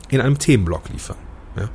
in 0.09 0.21
einem 0.21 0.37
Themenblock 0.37 0.89
liefern. 0.89 1.17
Ja. 1.57 1.69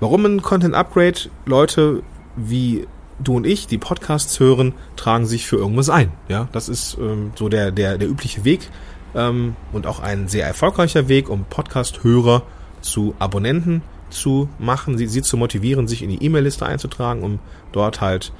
Warum 0.00 0.26
ein 0.26 0.42
Content 0.42 0.74
Upgrade? 0.74 1.30
Leute 1.46 2.02
wie 2.36 2.86
du 3.18 3.36
und 3.36 3.46
ich, 3.46 3.66
die 3.66 3.78
Podcasts 3.78 4.38
hören, 4.40 4.74
tragen 4.96 5.26
sich 5.26 5.46
für 5.46 5.56
irgendwas 5.56 5.88
ein. 5.88 6.12
Ja, 6.28 6.48
das 6.52 6.68
ist 6.68 6.98
ähm, 7.00 7.32
so 7.34 7.48
der, 7.48 7.72
der, 7.72 7.96
der 7.96 8.08
übliche 8.08 8.44
Weg 8.44 8.68
ähm, 9.14 9.56
und 9.72 9.86
auch 9.86 10.00
ein 10.00 10.28
sehr 10.28 10.46
erfolgreicher 10.46 11.08
Weg, 11.08 11.28
um 11.28 11.44
Podcast-Hörer 11.44 12.42
zu 12.80 13.14
Abonnenten 13.18 13.82
zu 14.10 14.48
machen, 14.58 14.98
sie, 14.98 15.06
sie 15.06 15.22
zu 15.22 15.36
motivieren, 15.36 15.88
sich 15.88 16.02
in 16.02 16.10
die 16.10 16.24
E-Mail-Liste 16.24 16.64
einzutragen, 16.64 17.22
um 17.22 17.38
dort 17.72 18.00
halt 18.00 18.32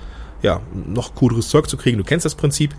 ja 0.42 0.60
noch 0.72 1.14
cooleres 1.14 1.48
Zeug 1.48 1.68
zu 1.68 1.76
kriegen. 1.76 1.98
Du 1.98 2.04
kennst 2.04 2.24
das 2.24 2.34
Prinzip. 2.34 2.74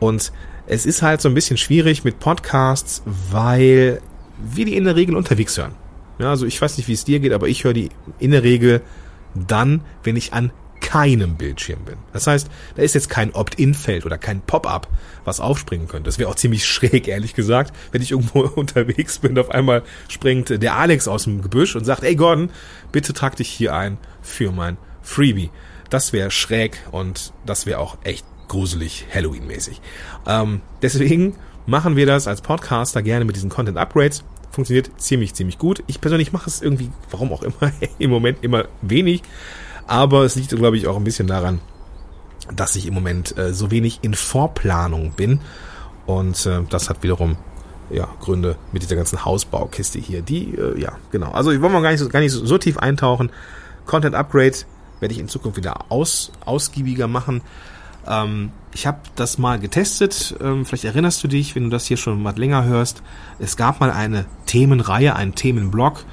Und 0.00 0.32
es 0.66 0.86
ist 0.86 1.02
halt 1.02 1.20
so 1.20 1.28
ein 1.28 1.34
bisschen 1.34 1.56
schwierig 1.56 2.04
mit 2.04 2.18
Podcasts, 2.18 3.02
weil 3.30 4.00
wir 4.42 4.64
die 4.64 4.76
in 4.76 4.84
der 4.84 4.96
Regel 4.96 5.16
unterwegs 5.16 5.56
hören. 5.56 5.74
Ja, 6.18 6.30
also 6.30 6.46
ich 6.46 6.60
weiß 6.60 6.76
nicht, 6.76 6.88
wie 6.88 6.92
es 6.92 7.04
dir 7.04 7.20
geht, 7.20 7.32
aber 7.32 7.48
ich 7.48 7.64
höre 7.64 7.72
die 7.72 7.90
in 8.18 8.30
der 8.30 8.42
Regel 8.42 8.82
dann, 9.34 9.82
wenn 10.02 10.16
ich 10.16 10.32
an 10.32 10.52
keinem 10.94 11.34
Bildschirm 11.34 11.80
bin. 11.84 11.96
Das 12.12 12.28
heißt, 12.28 12.48
da 12.76 12.82
ist 12.82 12.94
jetzt 12.94 13.10
kein 13.10 13.34
Opt-in-Feld 13.34 14.06
oder 14.06 14.16
kein 14.16 14.40
Pop-up, 14.42 14.86
was 15.24 15.40
aufspringen 15.40 15.88
könnte. 15.88 16.06
Das 16.06 16.20
wäre 16.20 16.30
auch 16.30 16.36
ziemlich 16.36 16.64
schräg, 16.68 17.08
ehrlich 17.08 17.34
gesagt, 17.34 17.74
wenn 17.90 18.00
ich 18.00 18.12
irgendwo 18.12 18.40
unterwegs 18.54 19.18
bin, 19.18 19.36
auf 19.36 19.50
einmal 19.50 19.82
springt 20.08 20.62
der 20.62 20.76
Alex 20.76 21.08
aus 21.08 21.24
dem 21.24 21.42
Gebüsch 21.42 21.74
und 21.74 21.84
sagt, 21.84 22.04
ey 22.04 22.14
Gordon, 22.14 22.50
bitte 22.92 23.12
trag 23.12 23.34
dich 23.34 23.48
hier 23.48 23.74
ein 23.74 23.98
für 24.22 24.52
mein 24.52 24.76
Freebie. 25.02 25.50
Das 25.90 26.12
wäre 26.12 26.30
schräg 26.30 26.78
und 26.92 27.32
das 27.44 27.66
wäre 27.66 27.80
auch 27.80 27.98
echt 28.04 28.24
gruselig 28.46 29.06
Halloween-mäßig. 29.12 29.80
Ähm, 30.28 30.60
deswegen 30.80 31.34
machen 31.66 31.96
wir 31.96 32.06
das 32.06 32.28
als 32.28 32.40
Podcaster 32.40 33.02
gerne 33.02 33.24
mit 33.24 33.34
diesen 33.34 33.50
Content-Upgrades 33.50 34.22
funktioniert 34.52 34.90
ziemlich, 34.98 35.34
ziemlich 35.34 35.58
gut. 35.58 35.82
Ich 35.88 36.00
persönlich 36.00 36.32
mache 36.32 36.48
es 36.48 36.62
irgendwie, 36.62 36.92
warum 37.10 37.32
auch 37.32 37.42
immer, 37.42 37.72
im 37.98 38.10
Moment 38.10 38.44
immer 38.44 38.66
wenig. 38.82 39.22
Aber 39.86 40.24
es 40.24 40.34
liegt, 40.36 40.50
glaube 40.50 40.76
ich, 40.76 40.86
auch 40.86 40.96
ein 40.96 41.04
bisschen 41.04 41.26
daran, 41.26 41.60
dass 42.54 42.76
ich 42.76 42.86
im 42.86 42.94
Moment 42.94 43.36
äh, 43.38 43.52
so 43.52 43.70
wenig 43.70 44.00
in 44.02 44.14
Vorplanung 44.14 45.12
bin. 45.12 45.40
Und 46.06 46.46
äh, 46.46 46.62
das 46.68 46.90
hat 46.90 47.02
wiederum 47.02 47.36
ja, 47.90 48.08
Gründe 48.20 48.56
mit 48.72 48.82
dieser 48.82 48.96
ganzen 48.96 49.24
Hausbaukiste 49.24 49.98
hier. 49.98 50.22
Die, 50.22 50.54
äh, 50.54 50.80
ja, 50.80 50.92
genau. 51.10 51.32
Also 51.32 51.50
ich 51.50 51.60
wollen 51.60 51.72
wir 51.72 51.82
gar 51.82 51.90
nicht, 51.90 52.00
so, 52.00 52.08
gar 52.08 52.20
nicht 52.20 52.32
so 52.32 52.58
tief 52.58 52.78
eintauchen. 52.78 53.30
Content 53.86 54.14
Upgrade 54.14 54.56
werde 55.00 55.14
ich 55.14 55.20
in 55.20 55.28
Zukunft 55.28 55.56
wieder 55.56 55.90
aus, 55.90 56.32
ausgiebiger 56.44 57.08
machen. 57.08 57.42
Ähm, 58.06 58.50
ich 58.72 58.86
habe 58.86 58.98
das 59.16 59.38
mal 59.38 59.58
getestet. 59.58 60.34
Ähm, 60.40 60.64
vielleicht 60.64 60.84
erinnerst 60.84 61.22
du 61.24 61.28
dich, 61.28 61.54
wenn 61.54 61.64
du 61.64 61.70
das 61.70 61.86
hier 61.86 61.96
schon 61.96 62.22
mal 62.22 62.36
länger 62.36 62.64
hörst. 62.64 63.02
Es 63.38 63.56
gab 63.56 63.80
mal 63.80 63.90
eine 63.90 64.26
Themenreihe, 64.46 65.14
einen 65.16 65.34
Themenblock, 65.34 66.04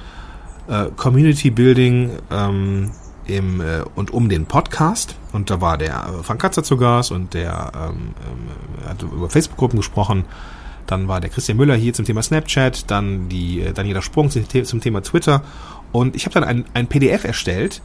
äh, 0.67 0.85
Community 0.95 1.49
Building 1.49 2.11
ähm, 2.31 2.91
im, 3.37 3.61
äh, 3.61 3.83
und 3.95 4.11
um 4.11 4.29
den 4.29 4.45
Podcast. 4.45 5.15
Und 5.31 5.49
da 5.49 5.61
war 5.61 5.77
der 5.77 5.93
äh, 6.19 6.23
Frank 6.23 6.41
Katzer 6.41 6.63
zu 6.63 6.77
Gast 6.77 7.11
und 7.11 7.33
der 7.33 7.71
ähm, 7.75 8.13
ähm, 8.29 8.89
hat 8.89 9.01
über 9.03 9.29
Facebook-Gruppen 9.29 9.77
gesprochen. 9.77 10.25
Dann 10.87 11.07
war 11.07 11.21
der 11.21 11.29
Christian 11.29 11.57
Müller 11.57 11.75
hier 11.75 11.93
zum 11.93 12.05
Thema 12.05 12.21
Snapchat, 12.21 12.89
dann 12.91 13.29
die 13.29 13.61
äh, 13.61 13.73
Daniela 13.73 14.01
Sprung 14.01 14.29
zum, 14.29 14.81
Thema 14.81 15.01
Twitter. 15.01 15.43
Und 15.91 16.15
ich 16.15 16.25
habe 16.25 16.33
dann 16.33 16.43
ein, 16.43 16.65
ein 16.73 16.87
PDF 16.87 17.23
erstellt, 17.23 17.81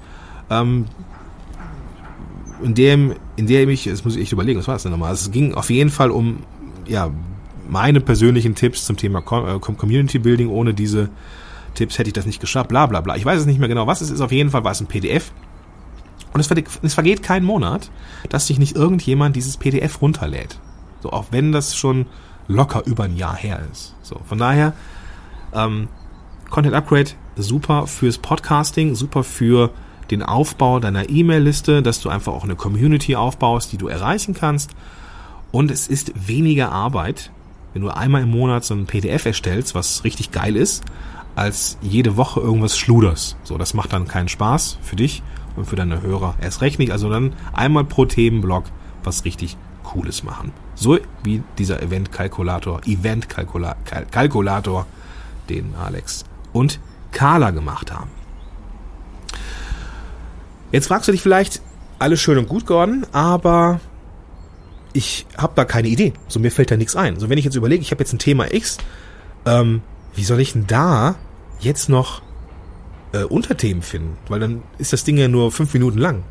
ähm, 0.50 0.86
in 2.62 2.74
dem, 2.74 3.14
in 3.36 3.46
der 3.46 3.68
ich, 3.68 3.84
das 3.84 4.04
muss 4.04 4.16
ich 4.16 4.22
echt 4.22 4.32
überlegen, 4.32 4.58
was 4.58 4.66
war 4.66 4.74
das 4.74 4.82
denn 4.82 4.92
nochmal? 4.92 5.12
Es 5.12 5.30
ging 5.30 5.54
auf 5.54 5.70
jeden 5.70 5.90
Fall 5.90 6.10
um, 6.10 6.38
ja, 6.86 7.10
meine 7.68 8.00
persönlichen 8.00 8.54
Tipps 8.54 8.86
zum 8.86 8.96
Thema 8.96 9.18
äh, 9.18 9.58
Community 9.58 10.18
Building. 10.18 10.48
Ohne 10.48 10.72
diese 10.72 11.10
Tipps 11.76 11.98
hätte 11.98 12.08
ich 12.08 12.14
das 12.14 12.26
nicht 12.26 12.40
geschafft, 12.40 12.68
bla 12.68 12.86
bla 12.86 13.00
bla. 13.00 13.16
Ich 13.16 13.24
weiß 13.24 13.40
es 13.40 13.46
nicht 13.46 13.60
mehr 13.60 13.68
genau, 13.68 13.86
was 13.86 14.00
es 14.00 14.10
ist. 14.10 14.20
Auf 14.20 14.32
jeden 14.32 14.50
Fall 14.50 14.64
war 14.64 14.72
es 14.72 14.80
ein 14.80 14.86
PDF. 14.86 15.32
Und 16.32 16.40
es, 16.40 16.50
es 16.82 16.94
vergeht 16.94 17.22
kein 17.22 17.44
Monat, 17.44 17.90
dass 18.28 18.48
sich 18.48 18.58
nicht 18.58 18.76
irgendjemand 18.76 19.36
dieses 19.36 19.56
PDF 19.56 20.02
runterlädt. 20.02 20.58
So, 21.00 21.10
auch 21.10 21.26
wenn 21.30 21.52
das 21.52 21.76
schon 21.76 22.06
locker 22.48 22.82
über 22.84 23.04
ein 23.04 23.16
Jahr 23.16 23.36
her 23.36 23.60
ist. 23.70 23.94
So, 24.02 24.20
von 24.26 24.38
daher, 24.38 24.72
ähm, 25.54 25.88
Content 26.50 26.74
Upgrade 26.74 27.10
super 27.36 27.86
fürs 27.86 28.18
Podcasting, 28.18 28.94
super 28.94 29.24
für 29.24 29.70
den 30.10 30.22
Aufbau 30.22 30.78
deiner 30.78 31.08
E-Mail-Liste, 31.08 31.82
dass 31.82 32.00
du 32.00 32.08
einfach 32.08 32.32
auch 32.32 32.44
eine 32.44 32.54
Community 32.54 33.16
aufbaust, 33.16 33.72
die 33.72 33.78
du 33.78 33.88
erreichen 33.88 34.34
kannst. 34.34 34.70
Und 35.52 35.70
es 35.70 35.88
ist 35.88 36.28
weniger 36.28 36.70
Arbeit, 36.70 37.30
wenn 37.72 37.82
du 37.82 37.88
einmal 37.88 38.22
im 38.22 38.30
Monat 38.30 38.64
so 38.64 38.74
ein 38.74 38.86
PDF 38.86 39.26
erstellst, 39.26 39.74
was 39.74 40.04
richtig 40.04 40.30
geil 40.30 40.56
ist, 40.56 40.84
als 41.36 41.78
jede 41.82 42.16
Woche 42.16 42.40
irgendwas 42.40 42.76
schluderst. 42.76 43.36
So, 43.44 43.58
das 43.58 43.74
macht 43.74 43.92
dann 43.92 44.08
keinen 44.08 44.28
Spaß 44.28 44.78
für 44.82 44.96
dich 44.96 45.22
und 45.54 45.66
für 45.66 45.76
deine 45.76 46.02
Hörer 46.02 46.34
erst 46.40 46.62
recht 46.62 46.78
nicht. 46.78 46.90
Also 46.90 47.08
dann 47.08 47.34
einmal 47.52 47.84
pro 47.84 48.06
Themenblock 48.06 48.64
was 49.04 49.24
richtig 49.24 49.56
Cooles 49.84 50.24
machen. 50.24 50.52
So 50.74 50.98
wie 51.22 51.42
dieser 51.58 51.82
Event-Kalkulator, 51.82 52.80
Event-Kalkulator, 52.86 54.86
den 55.48 55.74
Alex 55.76 56.24
und 56.52 56.80
Carla 57.12 57.50
gemacht 57.50 57.92
haben. 57.92 58.10
Jetzt 60.72 60.88
fragst 60.88 61.06
du 61.06 61.12
dich 61.12 61.22
vielleicht, 61.22 61.62
alles 61.98 62.20
schön 62.20 62.36
und 62.36 62.48
gut, 62.48 62.66
Gordon, 62.66 63.06
aber 63.12 63.80
ich 64.92 65.26
habe 65.36 65.52
da 65.54 65.64
keine 65.64 65.88
Idee. 65.88 66.14
So 66.28 66.40
mir 66.40 66.50
fällt 66.50 66.70
da 66.70 66.76
nichts 66.76 66.96
ein. 66.96 67.20
So 67.20 67.28
wenn 67.28 67.38
ich 67.38 67.44
jetzt 67.44 67.54
überlege, 67.54 67.82
ich 67.82 67.90
habe 67.90 68.02
jetzt 68.02 68.12
ein 68.12 68.18
Thema 68.18 68.52
X, 68.52 68.78
ähm, 69.44 69.82
wie 70.14 70.24
soll 70.24 70.40
ich 70.40 70.52
denn 70.52 70.66
da 70.66 71.16
jetzt 71.60 71.88
noch 71.88 72.22
äh, 73.12 73.24
Unterthemen 73.24 73.82
finden? 73.82 74.16
Weil 74.28 74.40
dann 74.40 74.62
ist 74.78 74.92
das 74.92 75.04
Ding 75.04 75.16
ja 75.16 75.28
nur 75.28 75.52
fünf 75.52 75.72
Minuten 75.74 75.98
lang. 75.98 76.24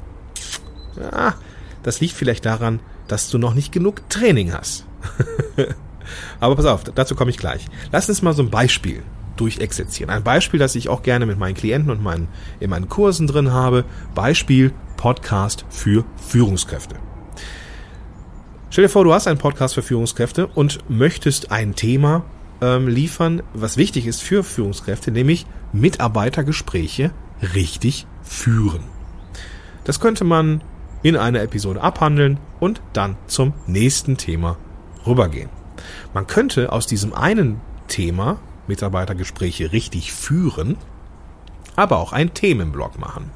Ja, 0.99 1.35
das 1.83 2.01
liegt 2.01 2.13
vielleicht 2.13 2.45
daran, 2.45 2.79
dass 3.07 3.29
du 3.29 3.37
noch 3.37 3.53
nicht 3.53 3.71
genug 3.71 4.09
Training 4.09 4.53
hast. 4.53 4.85
Aber 6.39 6.55
pass 6.55 6.65
auf, 6.65 6.83
dazu 6.83 7.15
komme 7.15 7.31
ich 7.31 7.37
gleich. 7.37 7.65
Lass 7.91 8.09
uns 8.09 8.21
mal 8.21 8.33
so 8.33 8.43
ein 8.43 8.49
Beispiel 8.49 9.03
durchexerzieren. 9.37 10.09
Ein 10.09 10.23
Beispiel, 10.23 10.59
das 10.59 10.75
ich 10.75 10.89
auch 10.89 11.03
gerne 11.03 11.25
mit 11.25 11.37
meinen 11.37 11.55
Klienten 11.55 11.91
und 11.91 12.01
meinen, 12.01 12.27
in 12.59 12.69
meinen 12.69 12.89
Kursen 12.89 13.27
drin 13.27 13.51
habe. 13.51 13.85
Beispiel 14.13 14.71
Podcast 14.97 15.65
für 15.69 16.05
Führungskräfte. 16.15 16.95
Stell 18.69 18.85
dir 18.85 18.89
vor, 18.89 19.03
du 19.03 19.13
hast 19.13 19.27
einen 19.27 19.37
Podcast 19.37 19.75
für 19.75 19.81
Führungskräfte 19.81 20.47
und 20.47 20.79
möchtest 20.89 21.51
ein 21.51 21.75
Thema 21.75 22.23
ähm, 22.61 22.87
liefern, 22.87 23.43
was 23.53 23.77
wichtig 23.77 24.05
ist 24.07 24.21
für 24.21 24.43
Führungskräfte, 24.43 25.11
nämlich 25.11 25.45
Mitarbeitergespräche 25.73 27.11
richtig 27.53 28.07
führen. 28.23 28.83
Das 29.83 29.99
könnte 29.99 30.23
man 30.23 30.61
in 31.03 31.15
einer 31.15 31.41
Episode 31.41 31.81
abhandeln 31.81 32.39
und 32.59 32.81
dann 32.93 33.17
zum 33.27 33.53
nächsten 33.67 34.17
Thema 34.17 34.57
rübergehen. 35.05 35.49
Man 36.13 36.27
könnte 36.27 36.71
aus 36.71 36.87
diesem 36.87 37.13
einen 37.13 37.61
Thema 37.87 38.39
Mitarbeitergespräche 38.67 39.71
richtig 39.71 40.13
führen, 40.13 40.77
aber 41.75 41.97
auch 41.97 42.13
einen 42.13 42.33
Themenblock 42.33 42.97
machen. 42.99 43.29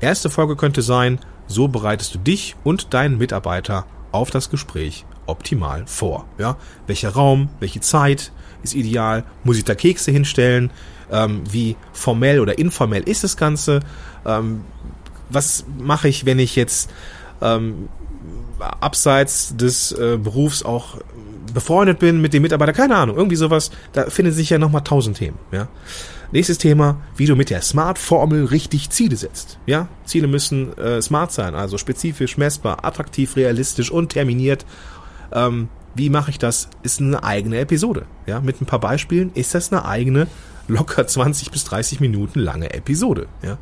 Erste 0.00 0.28
Folge 0.28 0.56
könnte 0.56 0.82
sein, 0.82 1.20
so 1.46 1.68
bereitest 1.68 2.14
du 2.14 2.18
dich 2.18 2.56
und 2.64 2.92
deinen 2.92 3.18
Mitarbeiter 3.18 3.86
auf 4.10 4.30
das 4.30 4.50
Gespräch 4.50 5.06
optimal 5.26 5.84
vor. 5.86 6.26
Ja? 6.38 6.56
Welcher 6.86 7.10
Raum, 7.10 7.48
welche 7.60 7.80
Zeit 7.80 8.32
ist 8.62 8.74
ideal? 8.74 9.24
Muss 9.44 9.56
ich 9.56 9.64
da 9.64 9.74
Kekse 9.74 10.10
hinstellen? 10.10 10.70
Ähm, 11.10 11.42
wie 11.50 11.76
formell 11.92 12.40
oder 12.40 12.58
informell 12.58 13.02
ist 13.02 13.24
das 13.24 13.36
Ganze? 13.36 13.80
Ähm, 14.24 14.62
was 15.28 15.64
mache 15.78 16.08
ich, 16.08 16.26
wenn 16.26 16.38
ich 16.38 16.56
jetzt 16.56 16.90
ähm, 17.40 17.88
abseits 18.80 19.56
des 19.56 19.92
äh, 19.92 20.18
Berufs 20.22 20.62
auch 20.62 20.98
befreundet 21.52 21.98
bin 21.98 22.20
mit 22.20 22.32
dem 22.32 22.42
Mitarbeiter, 22.42 22.72
keine 22.72 22.96
Ahnung, 22.96 23.16
irgendwie 23.16 23.36
sowas, 23.36 23.70
da 23.92 24.08
finden 24.08 24.32
sich 24.32 24.50
ja 24.50 24.58
nochmal 24.58 24.84
tausend 24.84 25.18
Themen, 25.18 25.38
ja. 25.50 25.68
Nächstes 26.30 26.56
Thema, 26.56 26.96
wie 27.14 27.26
du 27.26 27.36
mit 27.36 27.50
der 27.50 27.60
Smart-Formel 27.60 28.46
richtig 28.46 28.88
Ziele 28.88 29.16
setzt. 29.16 29.58
Ja, 29.66 29.88
Ziele 30.06 30.26
müssen 30.28 30.76
äh, 30.78 31.02
smart 31.02 31.30
sein, 31.30 31.54
also 31.54 31.76
spezifisch, 31.76 32.38
messbar, 32.38 32.86
attraktiv, 32.86 33.36
realistisch 33.36 33.90
und 33.90 34.08
terminiert. 34.08 34.64
Ähm, 35.32 35.68
wie 35.94 36.10
mache 36.10 36.30
ich 36.30 36.38
das? 36.38 36.68
Ist 36.82 37.00
eine 37.00 37.22
eigene 37.22 37.58
Episode. 37.58 38.06
Ja, 38.26 38.40
mit 38.40 38.60
ein 38.60 38.66
paar 38.66 38.80
Beispielen 38.80 39.30
ist 39.34 39.54
das 39.54 39.72
eine 39.72 39.84
eigene, 39.84 40.26
locker 40.68 41.06
20 41.06 41.50
bis 41.50 41.64
30 41.64 42.00
Minuten 42.00 42.40
lange 42.40 42.72
Episode. 42.72 43.26
Ja. 43.42 43.58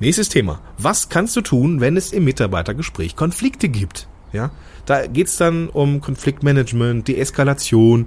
Nächstes 0.00 0.28
Thema. 0.28 0.60
Was 0.78 1.08
kannst 1.08 1.36
du 1.36 1.40
tun, 1.40 1.80
wenn 1.80 1.96
es 1.96 2.12
im 2.12 2.24
Mitarbeitergespräch 2.24 3.16
Konflikte 3.16 3.68
gibt? 3.68 4.08
Ja, 4.32 4.50
da 4.86 5.06
geht's 5.06 5.36
dann 5.36 5.68
um 5.68 6.00
Konfliktmanagement, 6.00 7.06
Deeskalation, 7.06 8.06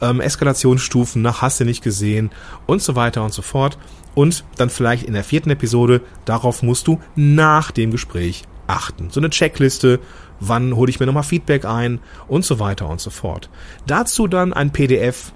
ähm, 0.00 0.20
Eskalationsstufen 0.20 1.22
nach 1.22 1.42
Hasse 1.42 1.64
nicht 1.64 1.82
gesehen 1.82 2.30
und 2.66 2.82
so 2.82 2.94
weiter 2.94 3.24
und 3.24 3.32
so 3.32 3.42
fort. 3.42 3.78
Und 4.14 4.44
dann 4.56 4.68
vielleicht 4.70 5.04
in 5.04 5.14
der 5.14 5.24
vierten 5.24 5.50
Episode, 5.50 6.02
darauf 6.26 6.62
musst 6.62 6.86
du 6.86 7.00
nach 7.16 7.70
dem 7.70 7.90
Gespräch 7.90 8.44
achten. 8.66 9.08
So 9.10 9.20
eine 9.20 9.30
Checkliste, 9.30 10.00
wann 10.42 10.76
hole 10.76 10.90
ich 10.90 11.00
mir 11.00 11.06
nochmal 11.06 11.22
Feedback 11.22 11.64
ein 11.64 12.00
und 12.28 12.44
so 12.44 12.58
weiter 12.58 12.88
und 12.88 13.00
so 13.00 13.10
fort. 13.10 13.48
Dazu 13.86 14.26
dann 14.26 14.52
ein 14.52 14.72
PDF, 14.72 15.32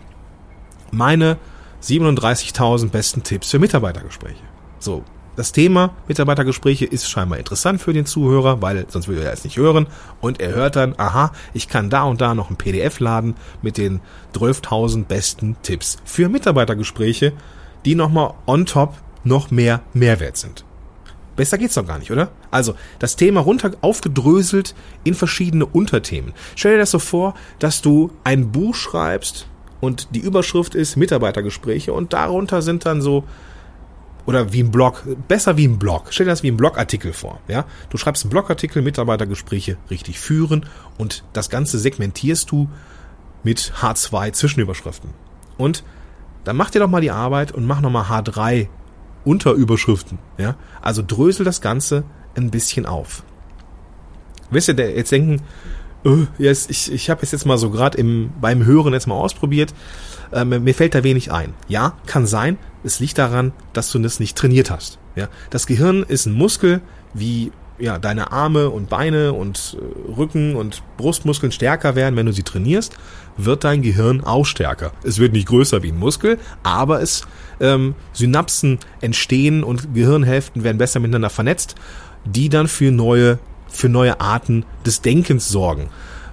meine 0.91 1.37
37.000 1.83 2.91
besten 2.91 3.23
Tipps 3.23 3.51
für 3.51 3.59
Mitarbeitergespräche. 3.59 4.43
So, 4.79 5.05
das 5.37 5.53
Thema 5.53 5.95
Mitarbeitergespräche 6.09 6.87
ist 6.87 7.09
scheinbar 7.09 7.39
interessant 7.39 7.81
für 7.81 7.93
den 7.93 8.07
Zuhörer, 8.07 8.63
weil 8.63 8.87
sonst 8.89 9.07
würde 9.07 9.25
er 9.25 9.33
es 9.33 9.45
nicht 9.45 9.59
hören. 9.59 9.87
Und 10.21 10.41
er 10.41 10.55
hört 10.55 10.77
dann, 10.77 10.95
aha, 10.97 11.33
ich 11.53 11.69
kann 11.69 11.91
da 11.91 12.05
und 12.05 12.21
da 12.21 12.35
noch 12.35 12.51
ein 12.51 12.57
PDF 12.57 13.01
laden 13.01 13.35
mit 13.63 13.77
den 13.77 14.01
12.000 14.35 15.05
besten 15.05 15.57
Tipps 15.63 15.99
für 16.05 16.29
Mitarbeitergespräche, 16.29 17.33
die 17.85 17.95
nochmal 17.95 18.35
on 18.47 18.67
top 18.67 18.95
noch 19.25 19.51
mehr 19.51 19.83
Mehrwert 19.93 20.37
sind. 20.37 20.66
Besser 21.37 21.59
geht's 21.59 21.75
doch 21.75 21.87
gar 21.87 21.99
nicht, 21.99 22.11
oder? 22.11 22.31
Also, 22.51 22.75
das 22.99 23.17
Thema 23.17 23.41
runter 23.41 23.73
aufgedröselt 23.83 24.75
in 25.05 25.15
verschiedene 25.15 25.67
Unterthemen. 25.67 26.33
Stell 26.55 26.73
dir 26.73 26.79
das 26.79 26.91
so 26.91 26.99
vor, 26.99 27.35
dass 27.59 27.83
du 27.83 28.11
ein 28.25 28.51
Buch 28.51 28.75
schreibst 28.75 29.47
und 29.81 30.09
die 30.15 30.21
Überschrift 30.21 30.75
ist 30.75 30.97
Mitarbeitergespräche 30.97 31.93
und 31.93 32.13
darunter 32.13 32.63
sind 32.63 32.87
dann 32.87 33.03
so 33.03 33.25
oder 34.25 34.53
wie 34.53 34.63
ein 34.63 34.71
Blog, 34.71 35.05
besser 35.29 35.57
wie 35.57 35.67
ein 35.67 35.79
Blog. 35.79 36.07
Stell 36.11 36.27
dir 36.27 36.33
das 36.33 36.43
wie 36.43 36.51
ein 36.51 36.57
Blogartikel 36.57 37.13
vor. 37.13 37.41
Ja, 37.47 37.65
du 37.91 37.97
schreibst 37.97 38.25
einen 38.25 38.31
Blogartikel, 38.31 38.83
Mitarbeitergespräche 38.83 39.77
richtig 39.89 40.19
führen 40.19 40.67
und 40.99 41.25
das 41.33 41.49
Ganze 41.49 41.79
segmentierst 41.79 42.51
du 42.51 42.69
mit 43.45 43.73
H2 43.81 44.33
Zwischenüberschriften. 44.33 45.11
Und 45.57 45.85
dann 46.45 46.57
mach 46.57 46.71
dir 46.71 46.81
doch 46.81 46.89
mal 46.89 47.01
die 47.01 47.13
Arbeit 47.13 47.53
und 47.53 47.67
mach 47.67 47.81
nochmal 47.81 48.05
H3 48.05 48.69
Unterüberschriften. 49.27 50.19
Ja, 50.39 50.57
also 50.81 51.03
drösel 51.07 51.45
das 51.45 51.61
Ganze 51.61 52.05
ein 52.37 52.51
bisschen 52.51 52.87
auf. 52.87 53.25
Wisst 54.51 54.69
ihr, 54.69 54.97
jetzt 54.97 55.13
denken, 55.13 55.43
oh, 56.05 56.27
yes, 56.39 56.69
ich, 56.71 56.93
ich 56.93 57.11
habe 57.11 57.23
es 57.23 57.33
jetzt 57.33 57.45
mal 57.45 57.59
so 57.59 57.71
gerade 57.71 58.03
beim 58.41 58.65
Hören 58.65 58.93
jetzt 58.93 59.07
mal 59.07 59.17
ausprobiert. 59.17 59.75
Ähm, 60.33 60.63
mir 60.63 60.75
fällt 60.75 60.95
da 60.95 61.03
wenig 61.03 61.33
ein. 61.33 61.55
Ja, 61.69 61.95
kann 62.07 62.27
sein. 62.27 62.59
Es 62.85 63.01
liegt 63.01 63.19
daran, 63.19 63.53
dass 63.73 63.91
du 63.91 63.99
das 63.99 64.21
nicht 64.21 64.37
trainiert 64.37 64.71
hast. 64.71 64.99
Ja, 65.17 65.29
das 65.51 65.67
Gehirn 65.67 66.05
ist 66.05 66.27
ein 66.27 66.33
Muskel, 66.33 66.81
wie 67.15 67.53
ja 67.79 67.99
deine 67.99 68.33
Arme 68.33 68.71
und 68.71 68.89
Beine 68.89 69.33
und 69.33 69.77
äh, 69.79 70.13
Rücken 70.13 70.57
und 70.57 70.83
Brustmuskeln 70.97 71.53
stärker 71.53 71.95
werden, 71.95 72.17
wenn 72.17 72.27
du 72.27 72.33
sie 72.33 72.43
trainierst, 72.43 72.97
wird 73.37 73.65
dein 73.65 73.83
Gehirn 73.83 74.25
auch 74.25 74.47
stärker. 74.47 74.93
Es 75.03 75.19
wird 75.19 75.33
nicht 75.33 75.49
größer 75.49 75.83
wie 75.83 75.91
ein 75.91 75.99
Muskel, 75.99 76.39
aber 76.63 77.03
es 77.03 77.27
ähm, 77.61 77.95
Synapsen 78.13 78.79
entstehen 79.01 79.65
und 79.65 79.95
Gehirnhälften 79.95 80.65
werden 80.65 80.79
besser 80.79 81.01
miteinander 81.01 81.31
vernetzt, 81.31 81.75
die 82.25 82.49
dann 82.49 82.69
für 82.69 82.91
neue 82.91 83.39
für 83.69 83.89
neue 83.89 84.21
Arten 84.21 84.65
des 84.85 85.03
Denkens 85.03 85.49
sorgen. 85.49 85.89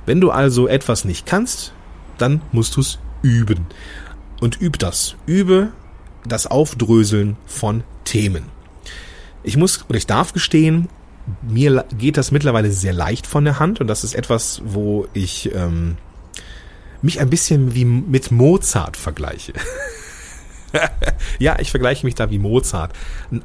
Wenn 0.05 0.21
du 0.21 0.31
also 0.31 0.67
etwas 0.67 1.05
nicht 1.05 1.25
kannst, 1.25 1.73
dann 2.17 2.41
musst 2.51 2.75
du 2.75 2.81
es 2.81 2.99
üben. 3.21 3.65
Und 4.39 4.61
üb 4.61 4.77
das. 4.79 5.15
Übe 5.25 5.71
das 6.25 6.47
Aufdröseln 6.47 7.37
von 7.45 7.83
Themen. 8.05 8.45
Ich 9.43 9.57
muss 9.57 9.83
oder 9.89 9.97
ich 9.97 10.07
darf 10.07 10.33
gestehen, 10.33 10.87
mir 11.41 11.85
geht 11.97 12.17
das 12.17 12.31
mittlerweile 12.31 12.71
sehr 12.71 12.93
leicht 12.93 13.27
von 13.27 13.45
der 13.45 13.59
Hand 13.59 13.81
und 13.81 13.87
das 13.87 14.03
ist 14.03 14.13
etwas, 14.13 14.61
wo 14.65 15.07
ich 15.13 15.53
ähm, 15.53 15.97
mich 17.01 17.19
ein 17.19 17.29
bisschen 17.29 17.75
wie 17.75 17.85
mit 17.85 18.31
Mozart 18.31 18.97
vergleiche. 18.97 19.53
ja, 21.39 21.59
ich 21.59 21.71
vergleiche 21.71 22.05
mich 22.05 22.15
da 22.15 22.29
wie 22.29 22.39
Mozart. 22.39 22.91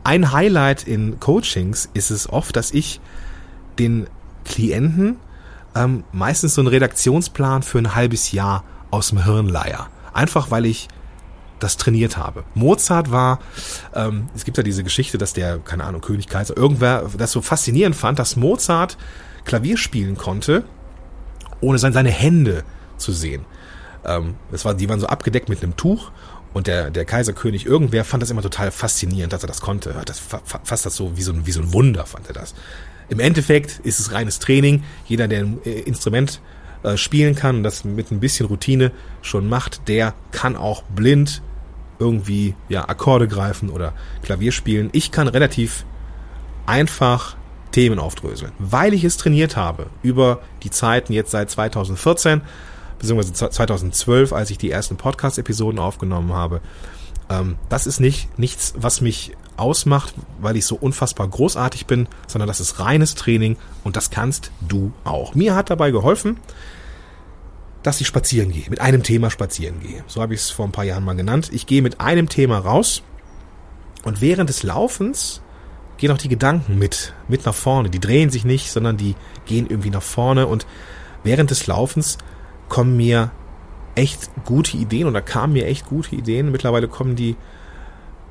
Ein 0.04 0.32
Highlight 0.32 0.86
in 0.86 1.20
Coachings 1.20 1.88
ist 1.94 2.10
es 2.10 2.28
oft, 2.28 2.56
dass 2.56 2.70
ich 2.72 3.00
den 3.78 4.06
Klienten 4.44 5.16
ähm, 5.74 6.04
meistens 6.12 6.54
so 6.54 6.60
einen 6.60 6.68
Redaktionsplan 6.68 7.62
für 7.62 7.78
ein 7.78 7.94
halbes 7.94 8.32
Jahr 8.32 8.64
aus 8.90 9.10
dem 9.10 9.24
Hirn 9.24 9.48
leier. 9.48 9.88
Einfach 10.12 10.50
weil 10.50 10.66
ich 10.66 10.88
das 11.58 11.76
trainiert 11.76 12.16
habe. 12.16 12.44
Mozart 12.54 13.10
war, 13.10 13.40
ähm, 13.94 14.28
es 14.34 14.44
gibt 14.44 14.56
ja 14.56 14.62
diese 14.62 14.84
Geschichte, 14.84 15.18
dass 15.18 15.32
der, 15.32 15.58
keine 15.58 15.84
Ahnung, 15.84 16.00
König 16.00 16.28
Kaiser, 16.28 16.56
irgendwer 16.56 17.10
das 17.18 17.32
so 17.32 17.42
faszinierend 17.42 17.96
fand, 17.96 18.18
dass 18.18 18.36
Mozart 18.36 18.96
Klavier 19.44 19.76
spielen 19.76 20.16
konnte, 20.16 20.64
ohne 21.60 21.78
seine 21.78 22.10
Hände 22.10 22.64
zu 22.96 23.12
sehen. 23.12 23.44
Ähm, 24.04 24.34
das 24.50 24.64
war, 24.64 24.74
die 24.74 24.88
waren 24.88 25.00
so 25.00 25.06
abgedeckt 25.06 25.48
mit 25.48 25.62
einem 25.62 25.76
Tuch 25.76 26.10
und 26.54 26.66
der, 26.66 26.90
der 26.90 27.04
Kaiserkönig, 27.04 27.66
irgendwer 27.66 28.04
fand 28.04 28.22
das 28.22 28.30
immer 28.30 28.42
total 28.42 28.70
faszinierend, 28.70 29.32
dass 29.32 29.42
er 29.42 29.48
das 29.48 29.60
konnte. 29.60 29.94
Das, 30.04 30.20
fast 30.64 30.86
das 30.86 30.96
so 30.96 31.16
wie 31.16 31.22
so 31.22 31.32
ein, 31.32 31.46
wie 31.46 31.52
so 31.52 31.60
ein 31.60 31.72
Wunder 31.72 32.06
fand 32.06 32.28
er 32.28 32.34
das. 32.34 32.54
Im 33.08 33.20
Endeffekt 33.20 33.80
ist 33.80 34.00
es 34.00 34.12
reines 34.12 34.38
Training. 34.38 34.84
Jeder, 35.06 35.28
der 35.28 35.40
ein 35.40 35.58
äh, 35.64 35.80
Instrument 35.80 36.40
äh, 36.82 36.96
spielen 36.96 37.34
kann 37.34 37.56
und 37.56 37.62
das 37.62 37.84
mit 37.84 38.10
ein 38.10 38.20
bisschen 38.20 38.46
Routine 38.46 38.92
schon 39.22 39.48
macht, 39.48 39.88
der 39.88 40.14
kann 40.30 40.56
auch 40.56 40.82
blind 40.82 41.42
irgendwie 41.98 42.54
ja 42.68 42.88
Akkorde 42.88 43.28
greifen 43.28 43.70
oder 43.70 43.92
Klavier 44.22 44.52
spielen. 44.52 44.88
Ich 44.92 45.10
kann 45.10 45.28
relativ 45.28 45.84
einfach 46.66 47.36
Themen 47.72 47.98
aufdröseln, 47.98 48.52
weil 48.58 48.94
ich 48.94 49.04
es 49.04 49.16
trainiert 49.16 49.56
habe 49.56 49.86
über 50.02 50.40
die 50.62 50.70
Zeiten 50.70 51.12
jetzt 51.12 51.30
seit 51.30 51.50
2014 51.50 52.42
beziehungsweise 52.98 53.32
2012, 53.32 54.32
als 54.32 54.50
ich 54.50 54.58
die 54.58 54.70
ersten 54.70 54.96
Podcast-Episoden 54.96 55.78
aufgenommen 55.78 56.32
habe. 56.32 56.60
Ähm, 57.30 57.56
das 57.68 57.86
ist 57.86 58.00
nicht 58.00 58.38
nichts, 58.38 58.74
was 58.76 59.00
mich 59.00 59.32
ausmacht, 59.56 60.14
weil 60.40 60.56
ich 60.56 60.66
so 60.66 60.76
unfassbar 60.76 61.28
großartig 61.28 61.86
bin, 61.86 62.08
sondern 62.26 62.48
das 62.48 62.60
ist 62.60 62.78
reines 62.78 63.14
Training 63.14 63.56
und 63.84 63.96
das 63.96 64.10
kannst 64.10 64.50
du 64.60 64.92
auch. 65.04 65.34
Mir 65.34 65.54
hat 65.54 65.70
dabei 65.70 65.90
geholfen, 65.90 66.38
dass 67.82 68.00
ich 68.00 68.06
spazieren 68.06 68.52
gehe, 68.52 68.68
mit 68.70 68.80
einem 68.80 69.02
Thema 69.02 69.30
spazieren 69.30 69.80
gehe. 69.80 70.04
So 70.06 70.22
habe 70.22 70.34
ich 70.34 70.40
es 70.40 70.50
vor 70.50 70.66
ein 70.66 70.72
paar 70.72 70.84
Jahren 70.84 71.04
mal 71.04 71.16
genannt. 71.16 71.50
Ich 71.52 71.66
gehe 71.66 71.82
mit 71.82 72.00
einem 72.00 72.28
Thema 72.28 72.58
raus 72.58 73.02
und 74.04 74.20
während 74.20 74.48
des 74.48 74.62
Laufens 74.62 75.42
gehen 75.96 76.12
auch 76.12 76.18
die 76.18 76.28
Gedanken 76.28 76.78
mit, 76.78 77.14
mit 77.28 77.44
nach 77.44 77.54
vorne. 77.54 77.90
Die 77.90 78.00
drehen 78.00 78.30
sich 78.30 78.44
nicht, 78.44 78.70
sondern 78.70 78.96
die 78.96 79.16
gehen 79.46 79.66
irgendwie 79.68 79.90
nach 79.90 80.02
vorne 80.02 80.46
und 80.46 80.66
während 81.24 81.50
des 81.50 81.66
Laufens 81.66 82.18
kommen 82.68 82.96
mir 82.96 83.30
echt 83.94 84.30
gute 84.44 84.76
Ideen 84.76 85.08
oder 85.08 85.20
kamen 85.20 85.54
mir 85.54 85.66
echt 85.66 85.86
gute 85.86 86.14
Ideen. 86.14 86.52
Mittlerweile 86.52 86.88
kommen 86.88 87.16
die 87.16 87.36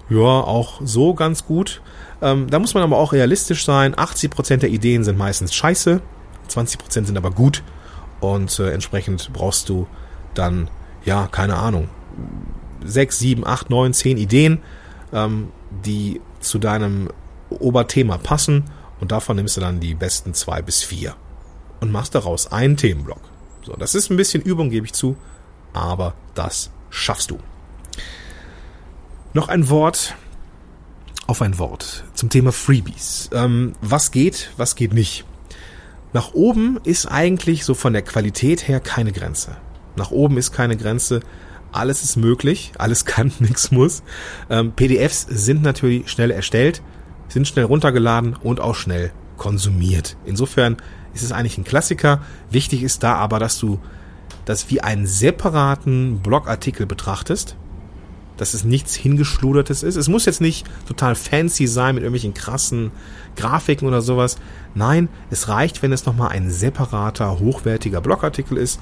ja, 0.09 0.19
auch 0.19 0.79
so 0.83 1.13
ganz 1.13 1.45
gut. 1.45 1.81
Ähm, 2.21 2.49
da 2.49 2.59
muss 2.59 2.73
man 2.73 2.83
aber 2.83 2.97
auch 2.97 3.13
realistisch 3.13 3.65
sein. 3.65 3.93
80% 3.95 4.57
der 4.57 4.69
Ideen 4.69 5.03
sind 5.03 5.17
meistens 5.17 5.53
scheiße, 5.53 6.01
20% 6.49 7.05
sind 7.05 7.17
aber 7.17 7.31
gut 7.31 7.63
und 8.19 8.57
äh, 8.59 8.71
entsprechend 8.71 9.31
brauchst 9.33 9.69
du 9.69 9.87
dann, 10.33 10.69
ja, 11.03 11.27
keine 11.27 11.57
Ahnung, 11.57 11.89
6, 12.85 13.19
7, 13.19 13.45
8, 13.45 13.69
9, 13.69 13.93
10 13.93 14.17
Ideen, 14.17 14.59
ähm, 15.11 15.49
die 15.85 16.21
zu 16.39 16.57
deinem 16.57 17.09
Oberthema 17.49 18.17
passen 18.17 18.65
und 18.99 19.11
davon 19.11 19.35
nimmst 19.35 19.57
du 19.57 19.61
dann 19.61 19.79
die 19.79 19.93
besten 19.93 20.33
zwei 20.33 20.61
bis 20.61 20.83
vier 20.83 21.15
und 21.81 21.91
machst 21.91 22.15
daraus 22.15 22.51
einen 22.51 22.77
Themenblock. 22.77 23.21
So, 23.67 23.75
das 23.75 23.95
ist 23.95 24.09
ein 24.09 24.15
bisschen 24.15 24.41
Übung, 24.41 24.69
gebe 24.69 24.85
ich 24.85 24.93
zu, 24.93 25.17
aber 25.73 26.13
das 26.35 26.71
schaffst 26.89 27.31
du. 27.31 27.39
Noch 29.33 29.49
ein 29.49 29.69
Wort 29.69 30.15
auf 31.27 31.41
ein 31.41 31.59
Wort 31.59 32.05
zum 32.13 32.29
Thema 32.29 32.53
Freebies. 32.53 33.29
Ähm, 33.33 33.73
was 33.81 34.11
geht, 34.11 34.51
was 34.55 34.77
geht 34.77 34.93
nicht? 34.93 35.25
Nach 36.13 36.33
oben 36.33 36.79
ist 36.85 37.07
eigentlich 37.07 37.65
so 37.65 37.73
von 37.73 37.91
der 37.91 38.03
Qualität 38.03 38.69
her 38.69 38.79
keine 38.79 39.11
Grenze. 39.11 39.57
Nach 39.97 40.11
oben 40.11 40.37
ist 40.37 40.53
keine 40.53 40.77
Grenze. 40.77 41.19
Alles 41.73 42.05
ist 42.05 42.15
möglich, 42.15 42.71
alles 42.77 43.03
kann, 43.03 43.33
nichts 43.39 43.69
muss. 43.69 44.01
Ähm, 44.49 44.71
PDFs 44.71 45.27
sind 45.29 45.61
natürlich 45.61 46.09
schnell 46.09 46.31
erstellt, 46.31 46.81
sind 47.27 47.49
schnell 47.49 47.65
runtergeladen 47.65 48.33
und 48.33 48.61
auch 48.61 48.75
schnell 48.75 49.11
konsumiert. 49.35 50.15
Insofern 50.23 50.77
ist 51.17 51.23
es 51.23 51.31
eigentlich 51.31 51.57
ein 51.57 51.63
Klassiker. 51.63 52.21
Wichtig 52.49 52.83
ist 52.83 53.03
da 53.03 53.15
aber, 53.15 53.39
dass 53.39 53.59
du 53.59 53.79
das 54.45 54.69
wie 54.69 54.81
einen 54.81 55.05
separaten 55.05 56.19
Blogartikel 56.19 56.85
betrachtest, 56.85 57.55
dass 58.37 58.53
es 58.53 58.63
nichts 58.63 58.95
hingeschludertes 58.95 59.83
ist. 59.83 59.95
Es 59.95 60.07
muss 60.07 60.25
jetzt 60.25 60.41
nicht 60.41 60.65
total 60.87 61.15
fancy 61.15 61.67
sein 61.67 61.95
mit 61.95 62.03
irgendwelchen 62.03 62.33
krassen 62.33 62.91
Grafiken 63.35 63.87
oder 63.87 64.01
sowas. 64.01 64.37
Nein, 64.75 65.09
es 65.29 65.49
reicht, 65.49 65.81
wenn 65.81 65.91
es 65.91 66.05
nochmal 66.05 66.29
ein 66.29 66.49
separater, 66.49 67.39
hochwertiger 67.39 67.99
Blogartikel 67.99 68.57
ist, 68.57 68.79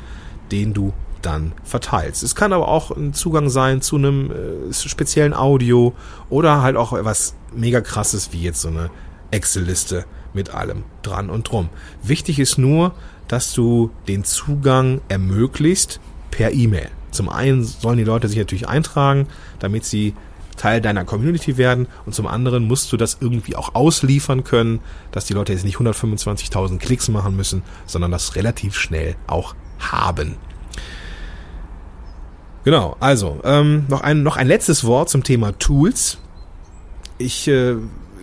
den 0.52 0.74
du 0.74 0.94
dann 1.22 1.54
verteilst. 1.64 2.22
Es 2.22 2.36
kann 2.36 2.54
aber 2.54 2.68
auch 2.68 2.92
ein 2.92 3.14
Zugang 3.14 3.50
sein 3.50 3.82
zu 3.82 3.96
einem 3.96 4.32
äh, 4.32 4.74
speziellen 4.74 5.34
Audio 5.34 5.94
oder 6.30 6.62
halt 6.62 6.76
auch 6.76 6.94
etwas 6.94 7.36
mega 7.56 7.82
krasses 7.82 8.32
wie 8.32 8.44
jetzt 8.44 8.62
so 8.62 8.68
eine 8.68 8.92
Excel-Liste 9.32 10.06
mit 10.36 10.54
allem 10.54 10.84
dran 11.02 11.30
und 11.30 11.50
drum. 11.50 11.70
Wichtig 12.04 12.40
ist 12.40 12.58
nur, 12.58 12.94
dass 13.28 13.54
du 13.54 13.92
den 14.08 14.24
Zugang 14.24 15.02
ermöglicht 15.08 16.00
per 16.32 16.54
E-Mail. 16.54 16.90
Zum 17.12 17.30
einen 17.30 17.64
sollen 17.64 17.98
die 17.98 18.04
Leute 18.04 18.28
sich 18.28 18.38
natürlich 18.38 18.68
eintragen, 18.68 19.28
damit 19.60 19.86
sie 19.86 20.14
Teil 20.58 20.82
deiner 20.82 21.06
Community 21.06 21.58
werden 21.58 21.88
und 22.06 22.14
zum 22.14 22.28
anderen 22.28 22.66
musst 22.66 22.92
du 22.92 22.98
das 22.98 23.18
irgendwie 23.20 23.56
auch 23.56 23.76
ausliefern 23.76 24.44
können, 24.44 24.80
dass 25.12 25.26
die 25.26 25.34
Leute 25.34 25.54
jetzt 25.54 25.66
nicht 25.66 25.78
125.000 25.78 26.78
Klicks 26.78 27.10
machen 27.10 27.36
müssen, 27.36 27.64
sondern 27.86 28.12
das 28.12 28.36
relativ 28.36 28.76
schnell 28.76 29.16
auch 29.28 29.56
haben. 29.80 30.38
Genau, 32.64 32.96
also 33.00 33.40
ähm, 33.44 33.86
noch, 33.90 34.02
ein, 34.02 34.24
noch 34.24 34.38
ein 34.38 34.48
letztes 34.48 34.86
Wort 34.86 35.10
zum 35.10 35.24
Thema 35.24 35.58
Tools. 35.60 36.18
Ich 37.18 37.48
äh, 37.48 37.76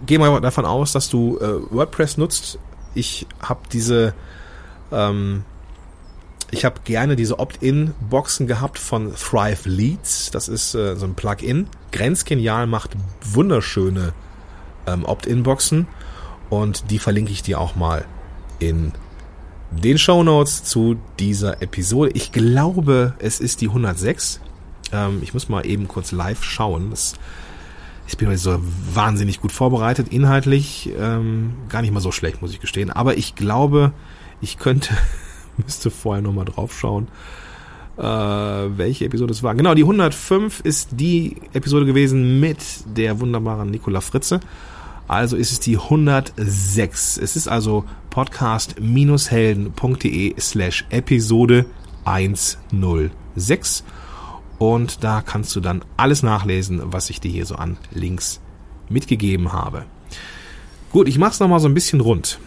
gehe 0.07 0.19
mal 0.19 0.41
davon 0.41 0.65
aus, 0.65 0.93
dass 0.93 1.09
du 1.09 1.39
äh, 1.39 1.73
WordPress 1.73 2.17
nutzt. 2.17 2.59
Ich 2.95 3.27
habe 3.41 3.61
diese, 3.73 4.15
ähm, 4.91 5.45
ich 6.51 6.65
habe 6.65 6.81
gerne 6.85 7.17
diese 7.17 7.39
Opt-in-Boxen 7.39 8.47
gehabt 8.47 8.79
von 8.79 9.15
Thrive 9.15 9.69
Leads. 9.69 10.31
Das 10.31 10.49
ist 10.49 10.75
äh, 10.75 10.97
so 10.97 11.07
ein 11.07 11.15
Plugin. 11.15 11.69
Grenzgenial 11.93 12.67
macht 12.67 12.91
wunderschöne 13.25 14.13
ähm, 14.87 15.05
Opt-in-Boxen 15.05 15.87
und 16.51 16.91
die 16.91 16.99
verlinke 16.99 17.33
ich 17.33 17.43
dir 17.43 17.61
auch 17.61 17.77
mal 17.77 18.05
in 18.59 18.93
den 19.71 19.97
Show 19.99 20.23
Notes 20.23 20.65
zu 20.65 20.97
dieser 21.19 21.63
Episode. 21.63 22.11
Ich 22.15 22.33
glaube, 22.33 23.15
es 23.19 23.41
ist 23.41 23.61
die 23.61 23.69
106. 23.69 24.41
Ähm, 24.93 25.21
ich 25.23 25.33
muss 25.33 25.49
mal 25.49 25.67
eben 25.67 25.89
kurz 25.89 26.13
live 26.13 26.45
schauen. 26.45 26.91
Das, 26.91 27.15
ich 28.07 28.17
bin 28.17 28.35
so 28.37 28.59
wahnsinnig 28.95 29.41
gut 29.41 29.53
vorbereitet, 29.53 30.09
inhaltlich 30.11 30.91
ähm, 30.99 31.55
gar 31.69 31.83
nicht 31.83 31.93
mal 31.93 32.01
so 32.01 32.13
schlecht, 32.13 32.43
muss 32.43 32.53
ich 32.53 32.61
gestehen. 32.61 32.91
Aber 32.91 33.17
ich 33.17 33.35
glaube, 33.35 33.93
ich 34.41 34.59
könnte, 34.59 34.95
müsste 35.57 35.91
vorher 35.91 36.23
nochmal 36.23 36.45
drauf 36.45 36.79
schauen, 36.79 37.09
äh, 37.97 38.03
welche 38.03 39.05
Episode 39.05 39.33
es 39.33 39.43
war. 39.43 39.55
Genau, 39.55 39.75
die 39.75 39.83
105 39.83 40.61
ist 40.61 40.91
die 40.93 41.37
Episode 41.53 41.85
gewesen 41.87 42.41
mit 42.41 42.59
der 42.87 43.21
wunderbaren 43.21 43.71
Nicola 43.71 44.01
Fritze. 44.01 44.41
Also 45.09 45.37
ist 45.37 45.53
es 45.53 45.61
die 45.61 45.77
106. 45.77 47.19
Es 47.19 47.37
ist 47.37 47.49
also 47.49 47.85
podcast-helden.de 48.11 50.41
slash 50.41 50.87
Episode 50.91 51.67
106. 52.05 53.85
Und 54.63 55.03
da 55.03 55.23
kannst 55.23 55.57
du 55.57 55.61
dann 55.61 55.85
alles 55.97 56.23
nachlesen, 56.23 56.81
was 56.85 57.11
ich 57.11 57.21
dir 57.21 57.33
hier 57.33 57.47
so 57.47 57.57
an 57.57 57.79
Links 57.91 58.41
mitgegeben 58.89 59.53
habe. 59.53 59.87
Gut, 60.93 61.09
ich 61.09 61.19
mach's 61.19 61.41
nochmal 61.41 61.59
so 61.59 61.67
ein 61.67 61.75
bisschen 61.75 62.01
rund. 62.01 62.39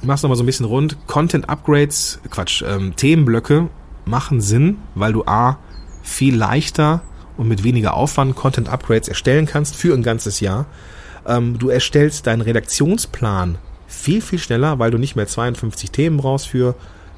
Ich 0.00 0.06
mach's 0.06 0.22
nochmal 0.22 0.38
so 0.38 0.42
ein 0.42 0.46
bisschen 0.46 0.64
rund. 0.64 0.96
Content 1.06 1.50
Upgrades, 1.50 2.20
Quatsch, 2.30 2.64
ähm, 2.66 2.96
Themenblöcke 2.96 3.68
machen 4.06 4.40
Sinn, 4.40 4.78
weil 4.94 5.12
du 5.12 5.24
A, 5.26 5.58
viel 6.02 6.34
leichter 6.34 7.02
und 7.36 7.48
mit 7.48 7.64
weniger 7.64 7.92
Aufwand 7.92 8.34
Content 8.34 8.70
Upgrades 8.70 9.08
erstellen 9.08 9.44
kannst 9.44 9.76
für 9.76 9.92
ein 9.92 10.02
ganzes 10.02 10.40
Jahr. 10.40 10.64
Ähm, 11.26 11.58
du 11.58 11.68
erstellst 11.68 12.28
deinen 12.28 12.40
Redaktionsplan 12.40 13.58
viel, 13.86 14.22
viel 14.22 14.38
schneller, 14.38 14.78
weil 14.78 14.90
du 14.90 14.96
nicht 14.96 15.16
mehr 15.16 15.26
52 15.26 15.90
Themen 15.90 16.16
brauchst 16.16 16.48
für 16.48 16.76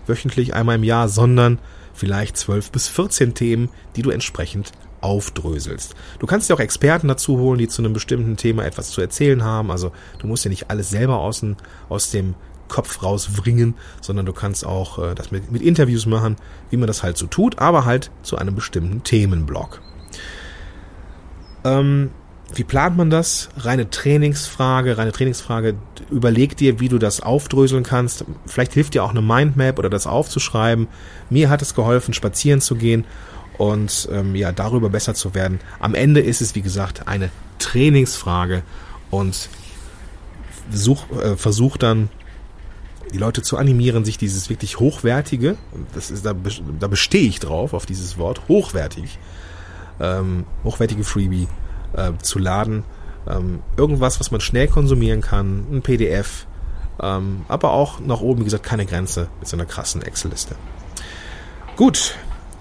wöchentlich 0.09 0.55
einmal 0.55 0.75
im 0.75 0.83
Jahr, 0.83 1.09
sondern 1.09 1.61
vielleicht 1.95 2.37
12 2.37 2.71
bis 2.71 2.89
14 2.89 3.35
Themen, 3.35 3.69
die 3.97 4.03
du 4.03 4.11
entsprechend 4.11 4.73
aufdröselst. 5.01 5.95
Du 6.19 6.27
kannst 6.27 6.49
dir 6.49 6.55
auch 6.55 6.61
Experten 6.61 7.09
dazu 7.09 7.39
holen, 7.39 7.59
die 7.59 7.69
zu 7.69 7.83
einem 7.83 7.93
bestimmten 7.93 8.37
Thema 8.37 8.65
etwas 8.65 8.91
zu 8.91 9.01
erzählen 9.01 9.43
haben. 9.43 9.71
Also 9.71 9.93
du 10.19 10.27
musst 10.27 10.45
ja 10.45 10.49
nicht 10.49 10.71
alles 10.71 10.91
selber 10.91 11.19
aus 11.19 11.41
dem, 11.41 11.57
aus 11.89 12.11
dem 12.11 12.35
Kopf 12.69 13.03
rausbringen, 13.03 13.75
sondern 14.01 14.25
du 14.25 14.33
kannst 14.33 14.65
auch 14.65 14.99
äh, 14.99 15.15
das 15.15 15.31
mit, 15.31 15.51
mit 15.53 15.61
Interviews 15.61 16.07
machen, 16.07 16.37
wie 16.71 16.77
man 16.77 16.87
das 16.87 17.03
halt 17.03 17.19
so 17.19 17.27
tut, 17.27 17.59
aber 17.59 17.85
halt 17.85 18.11
zu 18.23 18.39
einem 18.39 18.55
bestimmten 18.55 19.03
Themenblock. 19.03 19.83
Ähm, 21.65 22.11
wie 22.55 22.65
plant 22.65 22.97
man 22.97 23.11
das? 23.11 23.49
Reine 23.57 23.89
Trainingsfrage, 23.91 24.99
reine 24.99 25.13
Trainingsfrage. 25.13 25.75
Überleg 26.11 26.57
dir, 26.57 26.81
wie 26.81 26.89
du 26.89 26.99
das 26.99 27.21
aufdröseln 27.21 27.83
kannst. 27.83 28.25
Vielleicht 28.47 28.75
hilft 28.75 28.95
dir 28.95 29.05
auch 29.05 29.11
eine 29.11 29.23
Mindmap 29.23 29.79
oder 29.79 29.91
das 29.91 30.07
aufzuschreiben. 30.07 30.89
Mir 31.31 31.49
hat 31.49 31.63
es 31.63 31.75
geholfen, 31.75 32.15
spazieren 32.15 32.61
zu 32.61 32.75
gehen 32.75 33.05
und 33.59 34.09
ähm, 34.13 34.35
ja, 34.35 34.53
darüber 34.53 34.91
besser 34.91 35.15
zu 35.15 35.35
werden. 35.35 35.61
Am 35.81 35.95
Ende 35.95 36.21
ist 36.21 36.41
es, 36.41 36.55
wie 36.55 36.63
gesagt, 36.63 37.09
eine 37.09 37.31
Trainingsfrage 37.59 38.63
und 39.11 39.49
such, 40.71 41.11
äh, 41.11 41.37
versuch 41.37 41.77
dann 41.77 42.09
die 43.13 43.19
Leute 43.19 43.43
zu 43.43 43.59
animieren, 43.59 44.05
sich 44.05 44.17
dieses 44.17 44.49
wirklich 44.49 44.81
hochwertige, 44.81 45.57
das 45.95 46.11
ist, 46.11 46.25
da, 46.25 46.35
da 46.81 46.87
bestehe 46.89 47.29
ich 47.29 47.41
drauf, 47.41 47.75
auf 47.75 47.85
dieses 47.85 48.17
Wort, 48.17 48.43
hochwertig, 48.49 49.19
ähm, 50.01 50.45
hochwertige 50.65 51.05
Freebie 51.05 51.47
äh, 51.95 52.13
zu 52.23 52.39
laden. 52.39 52.85
Ähm, 53.27 53.61
irgendwas, 53.77 54.21
was 54.21 54.31
man 54.31 54.41
schnell 54.41 54.69
konsumieren 54.69 55.21
kann, 55.21 55.67
ein 55.71 55.83
PDF, 55.83 56.47
ähm, 57.01 57.45
aber 57.49 57.73
auch 57.73 58.01
nach 58.01 58.21
oben, 58.21 58.41
wie 58.41 58.45
gesagt, 58.45 58.65
keine 58.65 58.87
Grenze 58.87 59.29
mit 59.39 59.49
so 59.49 59.57
einer 59.57 59.67
krassen 59.67 60.03
Excel-Liste. 60.03 60.57
Gut, 61.77 62.17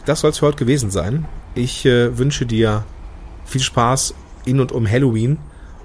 das 0.06 0.22
soll 0.22 0.32
es 0.32 0.40
für 0.40 0.48
heute 0.48 0.58
gewesen 0.58 0.92
sein. 0.92 1.26
Ich 1.56 1.86
äh, 1.86 2.18
wünsche 2.18 2.46
dir 2.46 2.84
viel 3.46 3.62
Spaß 3.62 4.14
in 4.46 4.60
und 4.60 4.72
um 4.72 4.90
Halloween. 4.90 5.38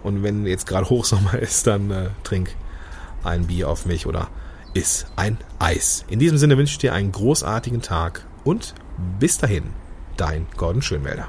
Und 0.03 0.23
wenn 0.23 0.47
jetzt 0.47 0.67
gerade 0.67 0.89
Hochsommer 0.89 1.39
ist, 1.39 1.67
dann 1.67 1.91
äh, 1.91 2.09
trink 2.23 2.55
ein 3.25 3.47
Bier 3.47 3.69
auf 3.69 3.87
mich 3.87 4.07
oder 4.07 4.29
iss 4.75 5.07
ein 5.17 5.39
Eis. 5.59 6.05
In 6.09 6.19
diesem 6.19 6.39
Sinne 6.39 6.57
wünsche 6.57 6.73
ich 6.73 6.79
dir 6.79 6.93
einen 6.93 7.13
großartigen 7.13 7.83
Tag 7.83 8.25
und 8.45 8.75
bis 9.19 9.39
dahin, 9.39 9.65
dein 10.17 10.47
Gordon 10.57 10.83
Schönmelder. 10.83 11.29